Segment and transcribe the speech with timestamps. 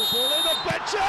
[0.00, 1.08] the ball in, Betcher!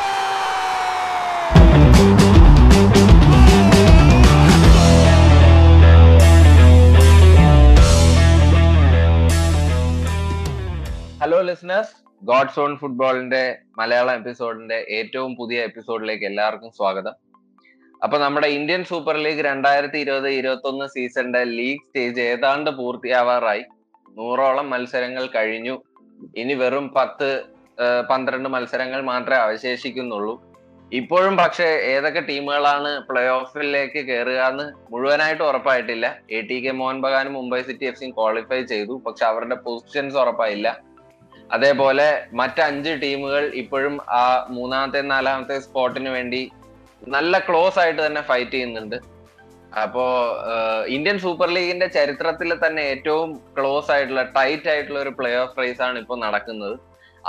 [11.22, 11.94] Hello listeners
[12.30, 13.42] God's own ഫുട്ബോളിന്റെ
[13.80, 17.16] മലയാളം എപ്പിസോഡിന്റെ ഏറ്റവും പുതിയ എപ്പിസോഡിലേക്ക് എല്ലാവർക്കും സ്വാഗതം.
[18.04, 23.64] അപ്പൊ നമ്മുടെ ഇന്ത്യൻ സൂപ്പർ ലീഗ് രണ്ടായിരത്തി ഇരുപത് ഇരുപത്തി ഒന്ന് സീസണിന്റെ ലീഗ് സ്റ്റേജ് ഏതാണ്ട് പൂർത്തിയാവാറായി.
[24.20, 25.78] നൂറോളം മത്സരങ്ങൾ കഴിഞ്ഞു.
[26.44, 27.30] ഇനി വെറും പത്ത്
[28.10, 30.34] പന്ത്രണ്ട് മത്സരങ്ങൾ മാത്രമേ അവശേഷിക്കുന്നുള്ളൂ.
[31.00, 36.08] ഇപ്പോഴും പക്ഷെ ഏതൊക്കെ ടീമുകളാണ് പ്ലേ ഓഫിലേക്ക് കയറുക എന്ന് മുഴുവനായിട്ട് ഉറപ്പായിട്ടില്ല.
[36.38, 38.96] എ ടി കെ മോഹൻ ബഗാനും മുംബൈ സിറ്റി എഫ് സിയും ക്വാളിഫൈ ചെയ്തു.
[39.06, 40.68] പക്ഷെ അവരുടെ പൊസിഷൻസ് ഉറപ്പായില്ല.
[41.56, 42.10] അതേപോലെ
[42.40, 44.24] മറ്റ് അഞ്ച് ടീമുകൾ ഇപ്പോഴും ആ
[44.58, 46.42] മൂന്നാമത്തെ നാലാമത്തെ സ്പോട്ടിന് വേണ്ടി
[47.16, 48.98] നല്ല ക്ലോസ് ആയിട്ട് തന്നെ ഫൈറ്റ് ചെയ്യുന്നുണ്ട്.
[49.82, 50.06] അപ്പോ
[50.96, 56.00] ഇന്ത്യൻ സൂപ്പർ ലീഗിന്റെ ചരിത്രത്തിൽ തന്നെ ഏറ്റവും ക്ലോസ് ആയിട്ടുള്ള ടൈറ്റ് ആയിട്ടുള്ള ഒരു പ്ലേ ഓഫ് റേസ് ആണ്
[56.04, 56.76] ഇപ്പോൾ നടക്കുന്നത്.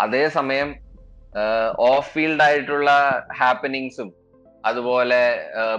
[0.05, 0.69] അതേസമയം
[1.91, 2.91] ഓഫ് ഫീൽഡ് ആയിട്ടുള്ള
[3.41, 4.09] ഹാപ്പനിങ്സും
[4.65, 5.21] അതുപോലെ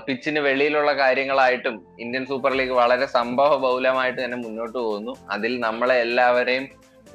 [0.05, 5.13] പിച്ചിന് വെളിയിലുള്ള കാര്യങ്ങളായിട്ടും ഇന്ത്യൻ സൂപ്പർ ലീഗ് വളരെ സംഭവ ബഹുലമായിട്ട് തന്നെ മുന്നോട്ട് പോകുന്നു.
[5.31, 6.65] അതിൽ നമ്മളെ എല്ലാവരെയും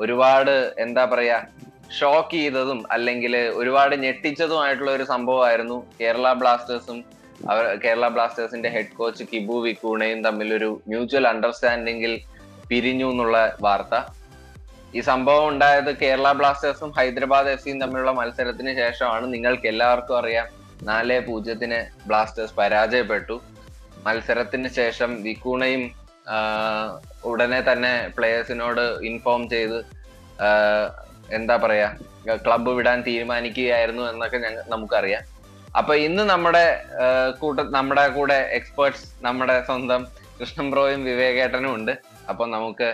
[0.01, 1.39] ഒരുപാട് എന്താ പറയാ
[1.99, 6.99] ഷോക്ക് ചെയ്തതും അല്ലെങ്കിൽ ഒരുപാട് ഞെട്ടിച്ചതുമായിട്ടുള്ള ഒരു സംഭവമായിരുന്നു കേരള ബ്ലാസ്റ്റേഴ്സും
[7.51, 12.15] അവർ കേരള ബ്ലാസ്റ്റേഴ്സിന്റെ ഹെഡ് കോച്ച് കിബു വിക്കൂണയും തമ്മിൽ ഒരു മ്യൂച്വൽ അണ്ടർസ്റ്റാൻഡിങ്ങിൽ
[12.71, 13.95] പിരിഞ്ഞു എന്നുള്ള വാർത്ത.
[14.95, 20.47] ഈ സംഭവം ഉണ്ടായത് കേരള ബ്ലാസ്റ്റേഴ്സും ഹൈദരാബാദ് എഫ് സിയും തമ്മിലുള്ള മത്സരത്തിന് ശേഷമാണ് നിങ്ങൾക്ക് എല്ലാവർക്കും അറിയാം.
[20.83, 23.37] നാല് പൂജ്യത്തിന് ബ്ലാസ്റ്റേഴ്സ് പരാജയപ്പെട്ടു.
[24.07, 25.83] മത്സരത്തിന് ശേഷം വിക്കൂണയും
[27.25, 29.79] ഉടനെ തന്നെ പ്ലേയേഴ്സിനോട് ഇൻഫോം ചെയ്ത്
[31.37, 31.89] എന്താ പറയാ
[32.45, 35.23] ക്ലബ്ബ് വിടാൻ തീരുമാനിക്കുകയായിരുന്നു എന്നൊക്കെ ഞങ്ങൾ നമുക്കറിയാം.
[35.79, 36.65] അപ്പൊ ഇന്ന് നമ്മുടെ
[37.41, 40.03] കൂട്ട നമ്മുടെ കൂടെ എക്സ്പേർട്സ് നമ്മുടെ സ്വന്തം
[40.41, 41.93] കൃഷ്ണൻ ബ്രോയും വിവേകേട്ടനും ഉണ്ട്.
[42.29, 42.89] അപ്പൊ നമുക്ക്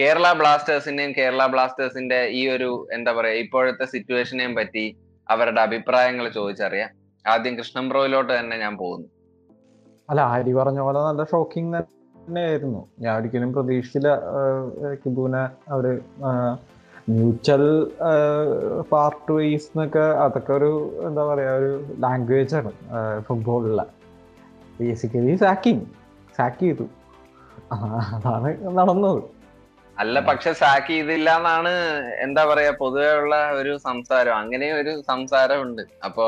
[0.00, 4.84] കേരള ബ്ലാസ്റ്റേഴ്സിന്റെയും കേരള ബ്ലാസ്റ്റേഴ്സിന്റെ ഈ ഒരു എന്താ പറയാ ഇപ്പോഴത്തെ സിറ്റുവേഷനെയും പറ്റി
[5.28, 6.90] അവരുടെ അഭിപ്രായങ്ങൾ ചോദിച്ചറിയാം.
[7.24, 9.08] ആദ്യം കൃഷ്ണൻ ബ്രോയിലോട്ട് തന്നെ ഞാൻ പോകുന്നു.
[10.10, 12.80] അല്ല ഹരി പറഞ്ഞ പോലെ നല്ല ഷോക്കിംഗ് തന്നെയായിരുന്നു.
[13.02, 14.08] ഞാൻ ഒരിക്കലും പ്രതീക്ഷിച്ചില്ല
[15.02, 15.42] കിബുവിനെ
[15.74, 15.86] അവർ
[17.12, 17.64] മ്യൂച്വൽ
[18.92, 20.72] പാർട്ട് വൈസ് എന്നൊക്കെ അതൊക്കെ ഒരു
[21.08, 21.70] എന്താ പറയാ ഒരു
[22.06, 22.72] ലാംഗ്വേജ് ആണ്
[23.28, 23.86] ഫുട്ബോളിലെ
[24.80, 25.86] ബേസിക്കലി സാക്കിങ്
[26.38, 26.88] സാക്ക് ചെയ്തു.
[28.16, 28.50] അതാണ്
[28.80, 29.22] നടന്നത്.
[29.96, 31.72] അല്ല പക്ഷെ സാക്ക് ചെയ്തില്ല എന്നാണ്
[32.24, 34.34] എന്താ പറയാ പൊതുവെ ഉള്ള ഒരു സംസാരം.
[34.42, 35.82] അങ്ങനെ ഒരു സംസാരമുണ്ട്.
[36.06, 36.26] അപ്പോ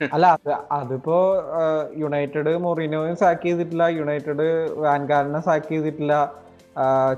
[0.00, 1.16] അല്ല അത് അതിപ്പോ
[2.02, 4.46] യുണൈറ്റഡ് മൊറീനോയും സാക്ക് ചെയ്തിട്ടില്ല യുണൈറ്റഡ്
[4.84, 6.14] വാൻകാലിനെ സാക്ക് ചെയ്തിട്ടില്ല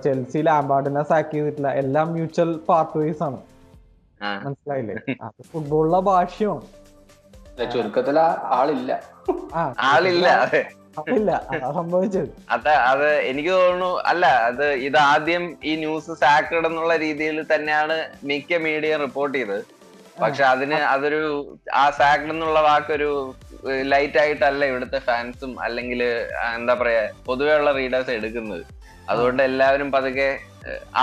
[0.05, 3.39] ചെൽസി ലാംബാർഡിനെ സാക്ക് ചെയ്തിട്ടില്ല എല്ലാം മ്യൂച്വൽ പാർട്ട് വൈസ് ആണ്
[4.45, 4.97] മനസ്സിലായില്ലേ?
[5.27, 6.67] അത് ഫുട്ബോളിലെ ഭാഷയാണ്
[7.75, 8.19] ചുരുക്കത്തിൽ
[8.59, 8.93] ആളില്ല.
[9.55, 10.29] അതെ ആളില്ല
[10.99, 11.33] അതെ അതില്ല
[11.79, 17.97] സംഭവിച്ചത് അത് അത് എനിക്ക് തോന്നുന്നു അല്ല അത് ഇത് ആദ്യം ഈ ന്യൂസ് സാക്കഡ് എന്നുള്ള രീതിയിൽ തന്നെയാണ്
[18.31, 19.65] മിക്ക മീഡിയ റിപ്പോർട്ട് ചെയ്തത്.
[20.21, 21.23] പക്ഷെ അതിന് അതൊരു
[21.81, 23.11] ആ സാക്കഡ് എന്നുള്ള വാക്കൊരു
[23.93, 26.01] ലൈറ്റ് ആയിട്ടല്ല ഇവിടുത്തെ ഫാൻസും അല്ലെങ്കിൽ
[26.59, 28.63] എന്താ പറയാ പൊതുവെ ഉള്ള റീഡേഴ്സ് എടുക്കുന്നത്.
[29.11, 30.29] അതുകൊണ്ട് എല്ലാവരും പതുക്കെ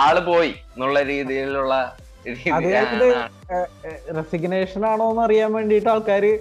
[0.04, 1.76] ആൾ പോയി എന്നുള്ള രീതിയിലുള്ള
[4.18, 6.34] റെസിഗ്നേഷൻ ആണോ എന്ന് അറിയാൻ വേണ്ടിയിട്ട് ആൾക്കാര്.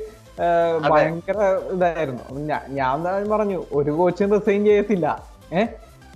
[0.91, 1.38] ഭയങ്കര
[1.72, 2.22] ഇതായിരുന്നു.
[2.69, 5.25] ഞാൻ പറഞ്ഞു ഒരു കോച്ചും റിസൈൻ ചെയ്യത്തില്ല.
[5.53, 5.69] ഏഹ്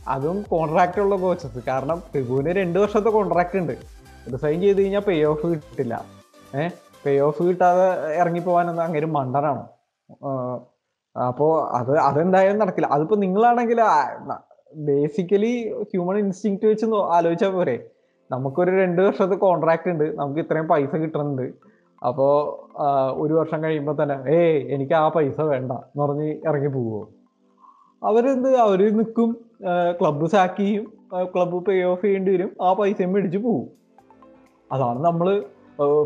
[0.08, 3.72] അതും കോൺട്രാക്ട് ഉള്ള കോച്ചസ് കാരണം ത്രിഭുവിന് രണ്ട് വർഷത്തെ കോൺട്രാക്ട് ഉണ്ട്.
[4.32, 6.04] റിസൈൻ ചെയ്ത് കഴിഞ്ഞാൽ പേ ഓഫ് കിട്ടില്ല.
[6.56, 6.70] ഏഹ്
[7.06, 9.64] പേ ഓഫ് കിട്ടാതെ ഇറങ്ങി പോകാനൊന്നും അങ്ങനെ മണ്ടനാണ്
[11.18, 12.86] അപ്പോ അത് അതെന്തായാലും നടക്കില്ല.
[12.86, 13.80] അതിപ്പോ നിങ്ങളാണെങ്കിൽ
[14.74, 15.52] ബേസിക്കലി
[15.82, 17.76] ഹ്യൂമൻ ഇൻസ്റ്റിങ് വെച്ച് ആലോചിച്ചാൽ പോരെ.
[18.30, 20.18] നമുക്കൊരു രണ്ട് വർഷത്തെ കോൺട്രാക്ട് ഉണ്ട്.
[20.18, 21.52] നമുക്ക് ഇത്രയും പൈസ കിട്ടുന്നുണ്ട്.
[22.06, 22.26] അപ്പോ
[23.22, 27.00] ഒരു വർഷം കഴിയുമ്പോൾ തന്നെ ഏയ് എനിക്ക് ആ പൈസ വേണ്ട എന്ന് പറഞ്ഞ് ഇറങ്ങി പോവോ
[28.02, 29.30] അവരെന്ത് അവർ നിൽക്കും
[30.00, 30.86] ക്ലബ്ബ് സാക്ക് ചെയ്യും
[31.34, 33.66] ക്ലബ്ബ് പേ ഓഫ് ചെയ്യേണ്ടി വരും ആ പൈസയും മേടിച്ച് പോവും.
[34.70, 35.28] അതാണ് നമ്മൾ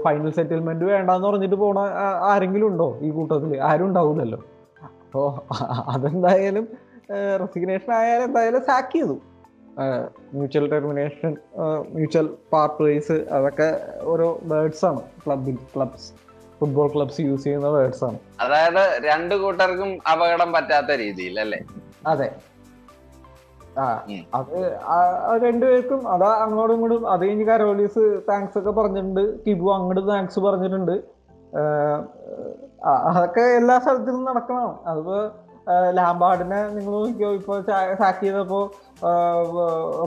[0.04, 1.78] ഫൈനൽ സെറ്റിൽമെന്റ് വേണ്ടെന്ന് പറഞ്ഞിട്ട് പോണ
[2.30, 4.41] ആരെങ്കിലും ഉണ്ടോ ഈ കൂട്ടത്തിൽ ആരും ഉണ്ടാവില്ലല്ലോ
[5.03, 5.26] അപ്പോൾ
[5.94, 6.66] അതെന്തായാലും
[7.42, 9.16] റെസിഗ്നേഷൻ ആയാലും എന്തായാലും സാക്ക് ചെയ്തു.
[10.34, 11.32] Mutual termination
[11.94, 13.69] mutual part ways അതൊക്കെ
[14.12, 16.09] ഓരോ വേർഡ്സ് ആണ് ക്ലബിൽ ക്ലബ്സ്
[16.60, 18.18] ഫുട്ബോൾ ക്ലബ്സ് യൂസ് ചെയ്യുന്ന വേർഡ്സ് ആണ്.
[18.41, 21.59] അതായത് രണ്ടു കൂട്ടർക്കും അപകടം പറ്റാത്ത രീതിയിൽ അല്ലേ?
[22.07, 22.33] അതെ.
[23.78, 24.03] ആ.
[24.34, 29.45] അത് രണ്ടുപേർക്കും അതാ അങ്ങോട്ടും ഇങ്ങോട്ടും അത് കഴിഞ്ഞ് കരോലീസ് താങ്ക്സ് ഒക്കെ പറഞ്ഞിട്ടുണ്ട്.
[29.45, 30.92] കിബു അങ്ങോട്ട് താങ്ക്സ് പറഞ്ഞിട്ടുണ്ട്.
[32.84, 34.78] അതൊക്കെ എല്ലാ സ്ഥലത്തിലും നടക്കണം.
[34.86, 35.15] അതിപ്പോ
[35.91, 37.60] ലാംബാർഡിനെ നിങ്ങൾ നോക്കിയോ ഇപ്പൊ
[37.98, 38.71] സാക്ക് ചെയ്തപ്പോ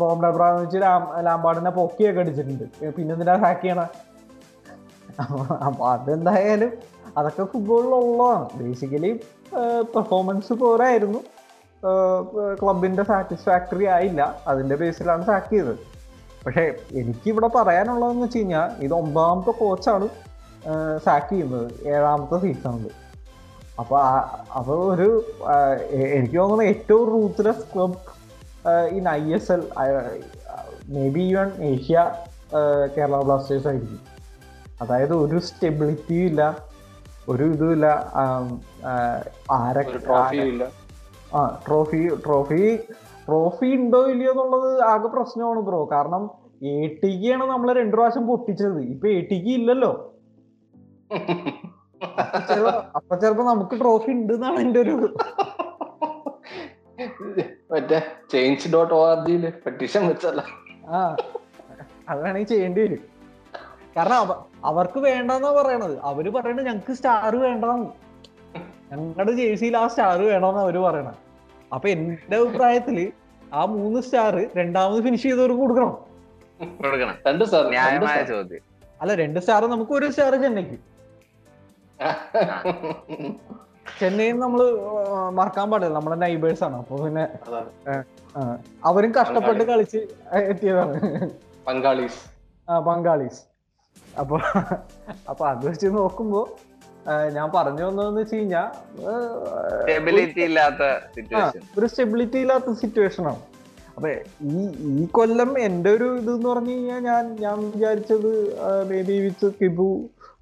[0.01, 2.91] റോം ഡബ്രാന്ന് ലാം ലാംബാർഡിനെ പൊക്കിയൊക്കെ അടിച്ചിട്ടുണ്ട്.
[2.91, 3.87] പിന്നെന്തിനാ സാക്ക് ചെയ്യണ?
[5.67, 6.71] അപ്പൊ അതെന്തായാലും
[7.17, 9.11] അതൊക്കെ ഫുട്ബോളിലുള്ളതാണ് ബേസിക്കലി
[9.93, 11.19] പെർഫോമൻസ് പോരായിരുന്നു.
[12.59, 14.21] ക്ലബിന്റെ സാറ്റിസ്ഫാക്ടറി ആയില്ല.
[14.47, 15.75] അതിന്റെ ബേസിലാണ് സാക്ക് ചെയ്തത്.
[16.45, 16.63] പക്ഷേ
[16.99, 20.07] എനിക്കിവിടെ പറയാനുള്ളതെന്ന് വെച്ച് കഴിഞ്ഞാൽ ഇത് ഒമ്പതാമത്തെ കോച്ചാണ്
[21.05, 21.67] സാക്ക് ചെയ്യുന്നത്.
[21.93, 22.89] ഏഴാമത്തെ സീസണിൽ
[23.79, 23.99] അപ്പോൾ
[24.57, 25.09] അപ്പോൾ ഒരു
[26.15, 27.99] എനിക്ക് തോന്നുന്നത് ഏറ്റവും ruthless club
[28.97, 29.63] in I S L
[31.09, 32.11] maybe even Asia
[32.95, 34.01] Kerala Blasters ആയിരിക്കും.
[34.83, 36.43] അതായത് ഒരു സ്റ്റെബിലിറ്റിയും ഇല്ല
[37.31, 37.87] ഒരു ഇതുമില്ല
[39.57, 39.99] ആരൊക്കെ
[41.37, 42.63] ആ ട്രോഫി ട്രോഫി
[43.27, 45.79] ട്രോഫി ഉണ്ടോ ഇല്ലയോ എന്നുള്ളത് ആകെ പ്രശ്നമാണ് ബ്രോ.
[45.93, 46.23] കാരണം
[46.71, 48.79] എ ടിക്കാണ് നമ്മൾ രണ്ടു പ്രാവശ്യം പൊട്ടിച്ചത്.
[48.93, 49.91] ഇപ്പൊ എ ടിക്ക് ഇല്ലല്ലോ.
[52.97, 54.95] അപ്പൊ ചെലപ്പോ നമുക്ക് ട്രോഫി ഉണ്ട് എന്നാണ് എന്റെ ഒരു
[57.71, 57.99] മറ്റേ
[58.31, 60.41] ചേഞ്ച് ഡോട്ട് ഒ ആർ ജിയിൽ പെറ്റീഷൻ വെച്ചല്ല.
[60.95, 60.99] ആ
[62.09, 63.01] അത് വേണമെങ്കിൽ ചെയ്യേണ്ടി വരും.
[63.97, 64.17] കാരണം
[64.69, 65.95] അവർക്ക് വേണ്ടെന്നാ പറയണത്.
[66.09, 67.89] അവർ പറയണത് ഞങ്ങക്ക് സ്റ്റാർ വേണ്ടെന്ന്.
[68.91, 71.19] ഞങ്ങളുടെ ജേഴ്സിയിൽ ആ സ്റ്റാർ വേണമെന്ന് അവർ പറയണത്.
[71.75, 72.97] അപ്പൊ എന്റെ അഭിപ്രായത്തിൽ
[73.53, 75.93] ആ മൂന്ന് സ്റ്റാർ രണ്ടാമത് ഫിനിഷ് ചെയ്തവർക്ക് കൊടുക്കണം.
[76.83, 77.15] കൊടുക്കണം.
[77.27, 77.43] രണ്ട്
[77.75, 78.63] ന്യായമായ ചോദ്യം.
[79.01, 80.77] അല്ല രണ്ട് സ്റ്റാർ നമുക്ക് ഒരു സ്റ്റാർ ചെന്നൈക്ക്.
[83.99, 85.93] ചെന്നൈയും നമ്മൾ ആ, മറക്കാൻ പാടില്ല.
[85.97, 86.75] നമ്മുടെ നൈബേഴ്സ് ആണ്.
[86.75, 87.23] അപ്പൊ പിന്നെ
[88.85, 89.99] അവരും കഷ്ടപ്പെട്ട് കളിച്ച്
[90.51, 90.95] എത്തിയതാണ്.
[91.67, 92.21] പങ്കാളീസ്.
[92.69, 93.41] ആ പങ്കാളീസ്.
[94.21, 94.35] അപ്പൊ
[95.31, 96.41] അപ്പൊ അത് വെച്ച് നോക്കുമ്പോ
[97.35, 98.67] ഞാൻ പറഞ്ഞു വന്നതെന്ന് വെച്ച് കഴിഞ്ഞാൽ
[99.79, 100.83] സ്റ്റെബിലിറ്റി ഇല്ലാത്ത
[101.15, 103.41] സിറ്റുവേഷൻ ഒരു സ്റ്റെബിലിറ്റി ഇല്ലാത്ത സിറ്റുവേഷൻ ആണ്.
[103.95, 104.09] അപ്പൊ
[104.51, 104.61] ഈ
[104.91, 108.31] ഈ കൊല്ലം എന്റെ ഒരു ഇത് എന്ന് പറഞ്ഞു കഴിഞ്ഞാൽ ഞാൻ ഞാൻ വിചാരിച്ചത്
[108.91, 109.89] മേ ബി വിത്ത് കിബു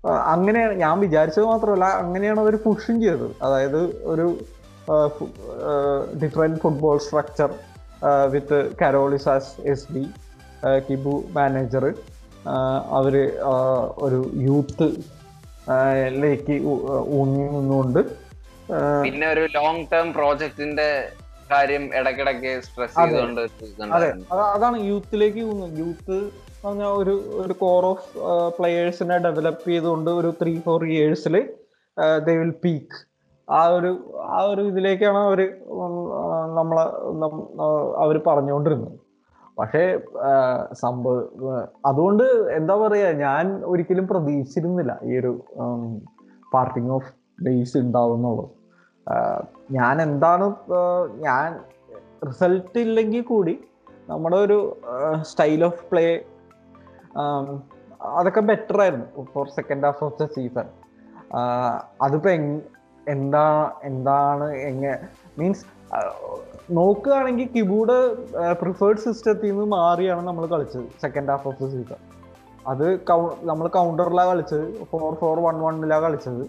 [0.04, 3.28] അങ്ങനെ അങ്ങനെയാണ് ഞാൻ വിചാരിച്ചത് മാത്രമല്ല അങ്ങനെയാണ് അവർ പുഷും ചെയ്തത്.
[3.46, 3.82] അതായത്
[4.12, 4.28] ഒരു
[6.24, 7.50] different football structure
[8.34, 10.04] with കരോളിസാസ് S B
[10.88, 11.86] Kibu manager
[12.92, 13.16] അവർ
[13.46, 13.56] ആ,
[13.98, 14.88] ഒരു യൂത്ത്
[16.22, 16.56] ലേക്ക്
[17.14, 18.00] ഊന്നി നിന്നുകൊണ്ട്
[19.04, 20.88] പിന്നെ ഒരു ലോങ് ടേം പ്രോജക്റ്റിന്റെ
[21.50, 22.96] കാര്യം ഇടയ്ക്കിടയ്ക്ക് സ്ട്രെസ്.
[23.00, 23.42] ചെയ്തുകൊണ്ട്
[23.96, 24.10] അതെ.
[24.54, 25.42] അതാണ് യൂത്തിലേക്ക്
[25.80, 26.18] യൂത്ത്
[26.64, 28.08] പറഞ്ഞ ഒരു ഒരു കോർ ഓഫ്
[28.58, 31.36] പ്ലെയേഴ്സിനെ ഡെവലപ്പ് ചെയ്തുകൊണ്ട് ഒരു ത്രീ ഫോർ ഇയേഴ്സിൽ
[32.26, 32.98] ദേ വിൽ പീക്ക്
[33.48, 33.92] ആ ഒരു
[34.30, 35.40] ആ ഒരു ഇതിലേക്കാണ് അവർ
[36.58, 36.86] നമ്മളെ
[37.98, 38.98] അവർ പറഞ്ഞുകൊണ്ടിരുന്നത്.
[39.58, 39.84] പക്ഷേ
[40.82, 41.24] സംഭവം
[41.86, 42.24] അതുകൊണ്ട്
[42.58, 45.32] എന്താ പറയാ ഞാൻ ഒരിക്കലും പ്രതീക്ഷിച്ചിരുന്നില്ല ഈ ഒരു
[46.52, 47.10] പാർട്ടിങ് ഓഫ്
[47.46, 48.50] ഡേയ്സ് ഉണ്ടാവും എന്നുള്ളത്.
[49.72, 50.46] ഞാൻ എന്താണ്
[51.20, 51.48] ഞാൻ
[52.28, 53.56] റിസൾട്ട് ഇല്ലെങ്കിൽ കൂടി
[54.10, 54.58] നമ്മുടെ ഒരു
[55.30, 56.06] സ്റ്റൈൽ ഓഫ് പ്ലേ
[58.18, 60.68] അതൊക്കെ ബെറ്റർ ആയിരുന്നു for second half of the season
[62.02, 62.32] അതിപ്പോ
[63.08, 63.46] എന്താ
[63.84, 64.96] എന്താണ് എങ്ങനെ
[65.38, 65.66] മീൻസ്
[66.78, 67.98] നോക്കുകയാണെങ്കിൽ കിബൂടെ
[68.62, 72.02] പ്രിഫേർഡ് സിസ്റ്റത്തിൽ നിന്ന് മാറിയാണ് നമ്മൾ കളിച്ചത് second half of the season
[72.72, 76.44] അത് കൗ നമ്മൾ കൗണ്ടറിലാണ് കളിച്ചത് ഫോർ ഫോർ വൺ വണ്ണിലാണ് കളിച്ചത്.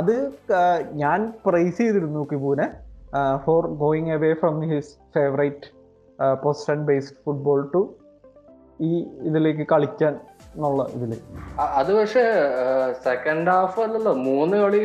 [0.00, 0.14] അത്
[1.02, 2.66] ഞാൻ പ്രൈസ് ചെയ്തിരുന്നു കിബൂനെ
[3.44, 5.68] for going away from his favourite
[6.44, 7.82] position based football to
[8.88, 8.92] ഈ
[9.28, 10.14] ഇതിലേക്ക് കളിക്കാൻ
[10.54, 11.10] എന്നുള്ള ഇതിൽ.
[11.78, 12.22] അത് പക്ഷേ
[13.08, 14.80] സെക്കൻഡ് ഹാഫ് അല്ലല്ലോ മൂന്ന് കളി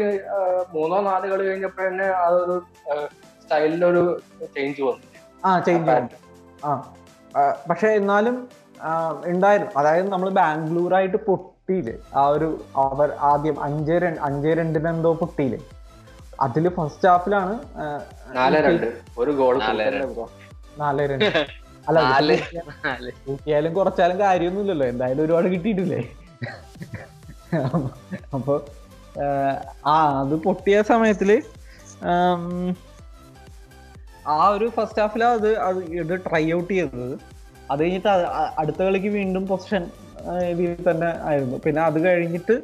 [0.76, 2.58] മൂന്നോ നാല് കളി കഴിഞ്ഞപ്പോ തന്നെ അതൊരു
[3.46, 4.04] സ്റ്റൈലിലൊരു
[4.56, 5.08] ചേഞ്ച് വന്നു
[5.44, 5.92] ആ ചേഞ്ച്
[6.64, 6.72] ആ
[7.70, 8.36] പക്ഷെ എന്നാലും
[9.26, 9.72] ഉണ്ടായിരുന്നു.
[9.80, 11.96] അതായത് നമ്മൾ ബാംഗ്ലൂർ ആയിട്ട് പൊട്ടിയില്ലേ?
[12.16, 12.48] ആ ഒരു
[12.84, 15.60] അവർ ആദ്യം അഞ്ച് രണ്ട് അഞ്ച് രണ്ടിന് എന്തോ പൊട്ടിയില്ലേ?
[16.40, 17.54] അതിൽ ഫസ്റ്റ് ഹാഫിലാണ്
[18.36, 18.88] നാല് രണ്ട്.
[19.18, 20.22] ഒരു ഗോൾ നാല് രണ്ട്.
[20.82, 21.26] നാല് രണ്ട്.
[21.88, 22.00] അല്ല.
[23.26, 24.88] കൂട്ടിയാലും കുറച്ചാലും കാര്യമൊന്നുമില്ലല്ലോ.
[24.94, 26.02] എന്തായാലും ഒരുപാട് കിട്ടിയിട്ടില്ലേ?
[28.36, 28.54] അപ്പൊ
[29.88, 31.30] ആ അത് പൊട്ടിയ സമയത്തിൽ
[34.32, 37.16] ആം, ഒരു ഫസ്റ്റ് ഹാഫിലാണ് അത് അത് ഇത് ട്രൈ ഔട്ട് ചെയ്തത്.
[37.72, 38.10] അത് കഴിഞ്ഞിട്ട്
[38.62, 39.84] അടുത്ത കളിക്ക് വീണ്ടും പൊസിഷൻ
[40.52, 41.58] ഇതിൽ തന്നെ ആയിരുന്നു.
[41.66, 42.56] പിന്നെ അത് കഴിഞ്ഞിട്ട്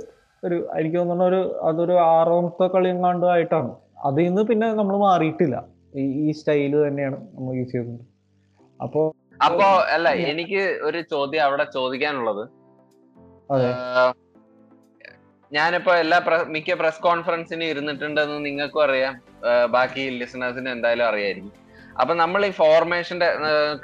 [0.43, 3.71] ഒരു എനിക്ക് തോന്നുന്ന ഒരു അതൊരു ആറാമത്തെ കളി എങ്ങാണ്ട് ആയിട്ടാണ്.
[4.09, 5.57] അതിൽ നിന്ന് പിന്നെ നമ്മൾ മാറിയിട്ടില്ല.
[6.01, 8.05] ഈ സ്റ്റൈൽ സ്റ്റൈൽ തന്നെയാണ് നമ്മൾ യൂസ് ചെയ്യുന്നത്
[8.79, 9.01] അപ്പോ
[9.47, 12.43] അപ്പോ അല്ല എനിക്ക് ഒരു ചോദ്യം അവിടെ ചോദിക്കാനുള്ളത്.
[15.51, 16.17] ഞാനിപ്പോ എല്ലാ
[16.53, 19.13] മിക്ക പ്രസ് കോൺഫറൻസിനും ഇരുന്നിട്ടുണ്ടെന്ന് നിങ്ങൾക്കും അറിയാം.
[19.73, 21.55] ബാക്കി ലിസണേഴ്സിന് എന്തായാലും അറിയായിരിക്കും.
[22.01, 23.27] അപ്പൊ നമ്മൾ ഈ ഫോർമേഷന്റെ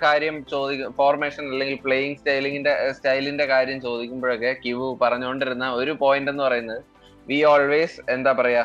[0.03, 6.81] കാര്യം ചോദിക്കും ഫോർമേഷൻ അല്ലെങ്കിൽ പ്ലേയിങ് സ്റ്റൈലിങ്ങിന്റെ സ്റ്റൈലിന്റെ കാര്യം ചോദിക്കുമ്പോഴൊക്കെ ക്യൂ പറഞ്ഞുകൊണ്ടിരുന്ന ഒരു പോയിന്റ് എന്ന് പറയുന്നത്
[7.27, 8.63] വി ഓൾവേസ് എന്താ പറയാ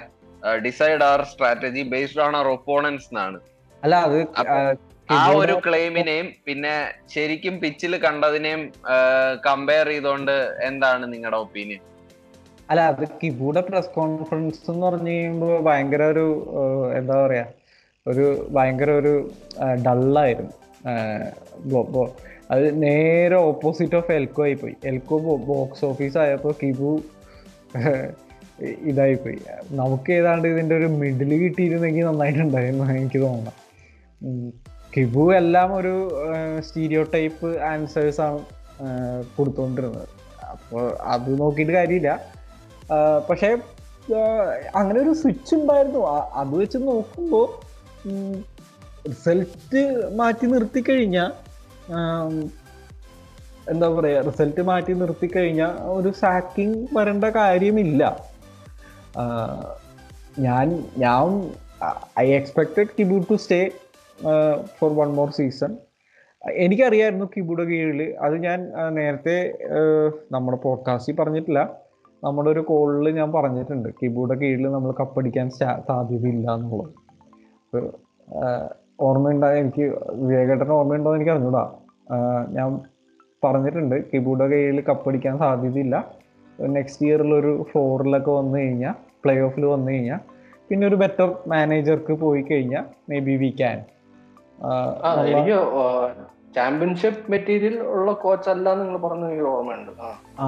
[0.62, 3.38] ഡിസൈഡ് അവർ സ്ട്രാറ്റജി ബേസ്ഡ് ഓൺ അവർ ഒപ്പോണൻസ് എന്നാണ്.
[3.82, 4.56] അല്ല അത് ആ,
[5.08, 6.74] ആ ഒരു ക്ലെയിമിനെയും പിന്നെ
[7.14, 8.62] ശരിക്കും പിച്ചിൽ കണ്ടതിനെയും
[9.46, 10.36] കമ്പയർ ചെയ്തുകൊണ്ട്
[10.68, 11.82] എന്താണ് നിങ്ങളുടെ ഒപ്പീനിയൻ
[12.70, 16.26] അല്ല അത് കിബൂടെ പ്രസ് കോൺഫറൻസ് എന്ന് പറഞ്ഞു കഴിയുമ്പോൾ ഭയങ്കര ഒരു
[16.98, 17.46] എന്താ പറയാ
[18.06, 19.14] ഒരു ഭയങ്കര ഒരു
[19.86, 20.54] ഡള്ളായിരുന്നു
[22.50, 25.18] അത് നേരെ ഓപ്പോസിറ്റ് ഓഫ് എൽക്കോ ആയി പോയി എൽക്കോ
[25.50, 26.90] ബോക്സ് ഓഫീസ് ആയപ്പോൾ കിബു
[28.90, 29.38] ഇതായി പോയി
[29.70, 33.54] നമുക്ക് ഏതാണ്ട് ഇതിന്റെ ഒരു മിഡിൽ കിട്ടിയിരുന്നെങ്കിൽ നന്നായിട്ടുണ്ടായിരുന്നു എനിക്ക് തോന്നണം.
[34.94, 35.94] കിബു എല്ലാം ഒരു
[36.66, 38.40] സ്റ്റീരിയോ ടൈപ്പ് ആൻസേഴ്സാണ്
[39.36, 40.08] കൊടുത്തുകൊണ്ടിരുന്നത്
[40.52, 42.12] അപ്പോൾ അത് നോക്കിയിട്ട് കാര്യമില്ല.
[43.30, 43.50] പക്ഷേ
[44.74, 46.00] അങ്ങനെ ഒരു സ്വിച്ച് ഉണ്ടായിരുന്നു.
[46.34, 47.46] അത് വെച്ച് നോക്കുമ്പോൾ
[49.08, 51.32] റിസൾട്ട് മാറ്റി നിർത്തി കഴിഞ്ഞാൽ
[53.70, 58.02] എന്താ പറയുക റിസൾട്ട് മാറ്റി നിർത്തി കഴിഞ്ഞാൽ ഒരു സാക്കിങ് വരേണ്ട കാര്യമില്ല.
[60.38, 61.52] ഞാൻ ഞാൻ
[62.18, 63.70] I expected Kibu to stay
[64.78, 65.76] for one more season
[66.52, 69.36] എനിക്കറിയായിരുന്നു കിബുയുടെ കീഴിൽ അത് ഞാൻ നേരത്തെ
[70.32, 71.81] നമ്മുടെ പോഡ്കാസ്റ്റിൽ പറഞ്ഞിട്ടില്ല.
[72.22, 75.46] നമ്മുടെ ഒരു കോളിൽ ഞാൻ പറഞ്ഞിട്ടുണ്ട് കീബോർഡ് കീഴിൽ നമ്മൾ കപ്പടിക്കാൻ
[75.88, 76.92] സാധ്യതയില്ല എന്നുള്ളത്.
[79.06, 79.84] ഓർമ്മയുണ്ടായ എനിക്ക്
[80.22, 81.62] വിവേകേട്ടന് ഓർമ്മയുണ്ടോ എന്ന് എനിക്ക് അറിഞ്ഞൂടാ.
[82.56, 82.68] ഞാൻ
[83.42, 85.96] പറഞ്ഞിട്ടുണ്ട് കീബോർഡ് കീഴിൽ കപ്പടിക്കാൻ സാധ്യതയില്ല.
[86.58, 90.20] നെക്സ്റ്റ് ഇയറിൽ ഒരു ഫോറിലൊക്കെ വന്നു കഴിഞ്ഞാൽ പ്ലേ ഓഫിൽ വന്നു കഴിഞ്ഞാൽ
[90.68, 93.78] പിന്നെ ഒരു ബെറ്റർ മാനേജർക്ക് പോയി കഴിഞ്ഞാൽ മേ ബി വി ക്യാൻ
[95.32, 95.56] എനിക്ക്
[96.56, 99.92] ചാമ്പ്യൻഷിപ്പ് മെറ്റീരിയൽ ഉള്ള കോച്ച് അല്ല നിങ്ങൾ പറഞ്ഞു ഓർമ്മയുണ്ട്.
[100.40, 100.46] ആ.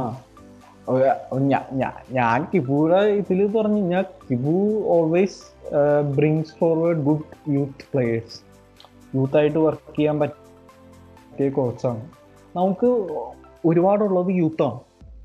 [2.15, 4.57] ഞാൻ കിബുടെ ഇതിൽ പറഞ്ഞു ഞാൻ Kibu
[4.95, 5.41] always
[6.17, 8.39] brings forward good youth players
[9.15, 12.03] youth ആയിട്ട് വർക്ക് ചെയ്യാൻ പറ്റിയ കോച്ചാണ്
[12.57, 12.91] നമുക്ക്
[13.65, 14.81] ഒരുപാടുള്ളത് യൂത്താണ്